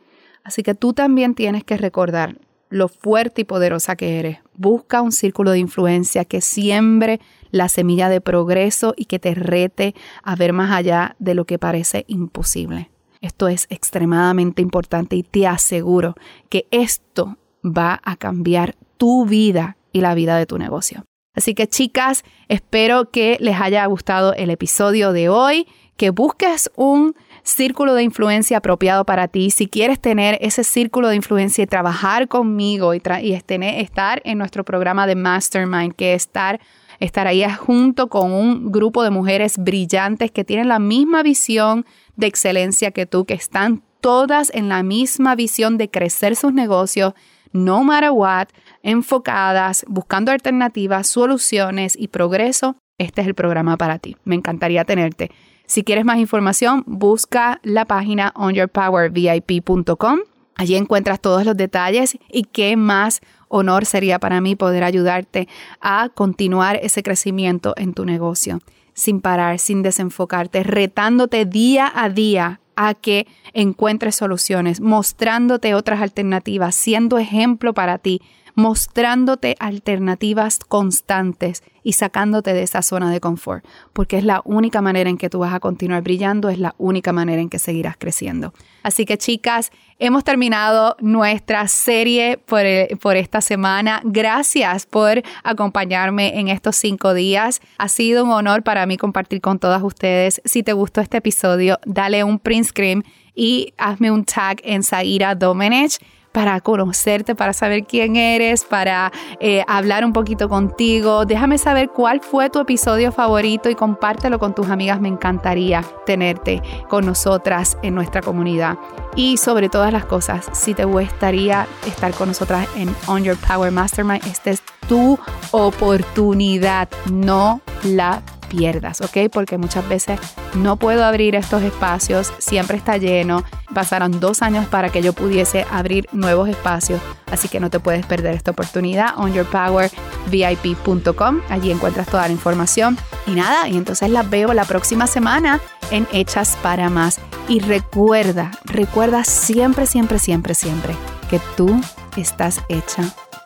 Así 0.44 0.62
que 0.62 0.76
tú 0.76 0.92
también 0.92 1.34
tienes 1.34 1.64
que 1.64 1.76
recordar 1.76 2.38
lo 2.68 2.86
fuerte 2.86 3.40
y 3.40 3.44
poderosa 3.44 3.96
que 3.96 4.20
eres. 4.20 4.38
Busca 4.54 5.02
un 5.02 5.10
círculo 5.10 5.50
de 5.50 5.58
influencia 5.58 6.24
que 6.24 6.40
siembre 6.40 7.20
la 7.50 7.68
semilla 7.68 8.08
de 8.08 8.20
progreso 8.20 8.94
y 8.96 9.06
que 9.06 9.18
te 9.18 9.34
rete 9.34 9.96
a 10.22 10.36
ver 10.36 10.52
más 10.52 10.70
allá 10.70 11.16
de 11.18 11.34
lo 11.34 11.44
que 11.44 11.58
parece 11.58 12.04
imposible. 12.06 12.90
Esto 13.20 13.48
es 13.48 13.66
extremadamente 13.68 14.62
importante 14.62 15.16
y 15.16 15.24
te 15.24 15.48
aseguro 15.48 16.14
que 16.48 16.68
esto 16.70 17.36
va 17.64 18.00
a 18.04 18.14
cambiar 18.14 18.76
tu 18.96 19.26
vida 19.26 19.76
y 19.92 20.02
la 20.02 20.14
vida 20.14 20.36
de 20.38 20.46
tu 20.46 20.56
negocio. 20.56 21.04
Así 21.36 21.54
que 21.54 21.68
chicas, 21.68 22.24
espero 22.48 23.10
que 23.10 23.36
les 23.40 23.60
haya 23.60 23.84
gustado 23.86 24.32
el 24.34 24.50
episodio 24.50 25.12
de 25.12 25.28
hoy, 25.28 25.68
que 25.96 26.10
busques 26.10 26.70
un 26.74 27.14
círculo 27.42 27.94
de 27.94 28.02
influencia 28.02 28.58
apropiado 28.58 29.04
para 29.04 29.28
ti, 29.28 29.50
si 29.50 29.68
quieres 29.68 30.00
tener 30.00 30.38
ese 30.40 30.64
círculo 30.64 31.08
de 31.08 31.16
influencia 31.16 31.62
y 31.62 31.66
trabajar 31.66 32.26
conmigo 32.26 32.92
y, 32.94 33.02
estar 33.32 34.20
en 34.24 34.38
nuestro 34.38 34.64
programa 34.64 35.06
de 35.06 35.14
Mastermind, 35.14 35.94
que 35.94 36.14
estar 36.14 36.58
estar 36.98 37.26
ahí 37.26 37.44
junto 37.58 38.08
con 38.08 38.32
un 38.32 38.72
grupo 38.72 39.02
de 39.02 39.10
mujeres 39.10 39.58
brillantes 39.58 40.30
que 40.30 40.44
tienen 40.44 40.68
la 40.68 40.78
misma 40.78 41.22
visión 41.22 41.84
de 42.16 42.26
excelencia 42.26 42.90
que 42.90 43.04
tú, 43.04 43.26
que 43.26 43.34
están 43.34 43.82
todas 44.00 44.50
en 44.54 44.68
la 44.68 44.82
misma 44.82 45.34
visión 45.34 45.76
de 45.76 45.90
crecer 45.90 46.36
sus 46.36 46.52
negocios, 46.52 47.12
no 47.52 47.84
matter 47.84 48.10
what, 48.10 48.48
enfocadas, 48.86 49.84
buscando 49.88 50.30
alternativas, 50.30 51.08
soluciones 51.08 51.96
y 51.98 52.06
progreso. 52.08 52.76
Este 52.98 53.20
es 53.20 53.26
el 53.26 53.34
programa 53.34 53.76
para 53.76 53.98
ti. 53.98 54.16
Me 54.24 54.36
encantaría 54.36 54.84
tenerte. 54.84 55.32
Si 55.66 55.82
quieres 55.82 56.04
más 56.04 56.18
información, 56.18 56.84
busca 56.86 57.58
la 57.64 57.84
página 57.84 58.32
onyourpowervip.com. 58.36 60.20
Allí 60.54 60.76
encuentras 60.76 61.20
todos 61.20 61.44
los 61.44 61.56
detalles 61.56 62.16
y 62.30 62.44
qué 62.44 62.76
más 62.76 63.20
honor 63.48 63.86
sería 63.86 64.20
para 64.20 64.40
mí 64.40 64.54
poder 64.54 64.84
ayudarte 64.84 65.48
a 65.80 66.08
continuar 66.14 66.78
ese 66.80 67.02
crecimiento 67.02 67.74
en 67.76 67.92
tu 67.92 68.04
negocio, 68.04 68.60
sin 68.94 69.20
parar, 69.20 69.58
sin 69.58 69.82
desenfocarte, 69.82 70.62
retándote 70.62 71.44
día 71.44 71.92
a 71.92 72.08
día 72.08 72.60
a 72.76 72.94
que 72.94 73.26
encuentres 73.52 74.14
soluciones, 74.14 74.80
mostrándote 74.80 75.74
otras 75.74 76.00
alternativas, 76.00 76.76
siendo 76.76 77.18
ejemplo 77.18 77.74
para 77.74 77.98
ti, 77.98 78.22
mostrándote 78.56 79.54
alternativas 79.60 80.58
constantes 80.58 81.62
y 81.84 81.92
sacándote 81.92 82.52
de 82.52 82.62
esa 82.64 82.82
zona 82.82 83.12
de 83.12 83.20
confort, 83.20 83.64
porque 83.92 84.16
es 84.18 84.24
la 84.24 84.42
única 84.44 84.82
manera 84.82 85.08
en 85.08 85.18
que 85.18 85.30
tú 85.30 85.38
vas 85.38 85.54
a 85.54 85.60
continuar 85.60 86.02
brillando, 86.02 86.48
es 86.48 86.58
la 86.58 86.74
única 86.78 87.12
manera 87.12 87.40
en 87.40 87.48
que 87.48 87.60
seguirás 87.60 87.96
creciendo. 87.96 88.52
Así 88.82 89.04
que 89.04 89.18
chicas, 89.18 89.70
hemos 90.00 90.24
terminado 90.24 90.96
nuestra 91.00 91.68
serie 91.68 92.38
por, 92.38 92.64
eh, 92.64 92.96
por 93.00 93.16
esta 93.16 93.40
semana. 93.40 94.00
Gracias 94.04 94.86
por 94.86 95.22
acompañarme 95.44 96.40
en 96.40 96.48
estos 96.48 96.76
cinco 96.76 97.14
días. 97.14 97.60
Ha 97.78 97.88
sido 97.88 98.24
un 98.24 98.30
honor 98.30 98.64
para 98.64 98.86
mí 98.86 98.96
compartir 98.96 99.40
con 99.40 99.58
todas 99.58 99.82
ustedes. 99.82 100.40
Si 100.44 100.62
te 100.62 100.72
gustó 100.72 101.00
este 101.00 101.18
episodio, 101.18 101.78
dale 101.84 102.24
un 102.24 102.38
print 102.38 102.66
screen 102.66 103.04
y 103.34 103.74
hazme 103.76 104.10
un 104.10 104.24
tag 104.24 104.60
en 104.64 104.82
Zaira 104.82 105.34
Domenech 105.34 105.98
para 106.36 106.60
conocerte, 106.60 107.34
para 107.34 107.54
saber 107.54 107.86
quién 107.86 108.14
eres, 108.14 108.62
para 108.62 109.10
eh, 109.40 109.64
hablar 109.66 110.04
un 110.04 110.12
poquito 110.12 110.50
contigo. 110.50 111.24
Déjame 111.24 111.56
saber 111.56 111.88
cuál 111.88 112.20
fue 112.20 112.50
tu 112.50 112.60
episodio 112.60 113.10
favorito 113.10 113.70
y 113.70 113.74
compártelo 113.74 114.38
con 114.38 114.54
tus 114.54 114.68
amigas. 114.68 115.00
Me 115.00 115.08
encantaría 115.08 115.82
tenerte 116.04 116.60
con 116.90 117.06
nosotras 117.06 117.78
en 117.82 117.94
nuestra 117.94 118.20
comunidad. 118.20 118.76
Y 119.14 119.38
sobre 119.38 119.70
todas 119.70 119.94
las 119.94 120.04
cosas, 120.04 120.44
si 120.52 120.74
te 120.74 120.84
gustaría 120.84 121.66
estar 121.86 122.12
con 122.12 122.28
nosotras 122.28 122.68
en 122.76 122.94
On 123.06 123.24
Your 123.24 123.38
Power 123.38 123.72
Mastermind, 123.72 124.26
esta 124.26 124.50
es 124.50 124.62
tu 124.86 125.18
oportunidad, 125.52 126.86
no 127.10 127.62
la 127.82 128.20
pierdas, 128.48 129.00
¿ok? 129.00 129.28
Porque 129.30 129.58
muchas 129.58 129.88
veces 129.88 130.18
no 130.54 130.76
puedo 130.76 131.04
abrir 131.04 131.34
estos 131.34 131.62
espacios, 131.62 132.32
siempre 132.38 132.76
está 132.76 132.96
lleno. 132.96 133.42
Pasaron 133.74 134.20
dos 134.20 134.42
años 134.42 134.66
para 134.66 134.90
que 134.90 135.02
yo 135.02 135.12
pudiese 135.12 135.66
abrir 135.70 136.08
nuevos 136.12 136.48
espacios, 136.48 137.00
así 137.30 137.48
que 137.48 137.60
no 137.60 137.70
te 137.70 137.78
puedes 137.80 138.06
perder 138.06 138.34
esta 138.34 138.52
oportunidad. 138.52 139.18
onyourpowervip.com, 139.18 141.40
allí 141.48 141.70
encuentras 141.70 142.06
toda 142.06 142.26
la 142.26 142.32
información. 142.32 142.96
Y 143.26 143.32
nada, 143.32 143.68
y 143.68 143.76
entonces 143.76 144.08
las 144.10 144.30
veo 144.30 144.54
la 144.54 144.64
próxima 144.64 145.06
semana 145.06 145.60
en 145.90 146.06
Hechas 146.12 146.56
para 146.62 146.88
Más. 146.90 147.20
Y 147.48 147.60
recuerda, 147.60 148.50
recuerda 148.64 149.22
siempre, 149.24 149.86
siempre, 149.86 150.18
siempre, 150.18 150.54
siempre 150.54 150.96
que 151.28 151.40
tú 151.56 151.80
estás 152.16 152.62
hecha 152.68 153.02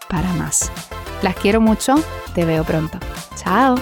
para 0.09 0.33
más. 0.35 0.71
Las 1.23 1.37
quiero 1.37 1.61
mucho, 1.61 1.95
te 2.35 2.45
veo 2.45 2.65
pronto. 2.65 2.99
Chao. 3.37 3.77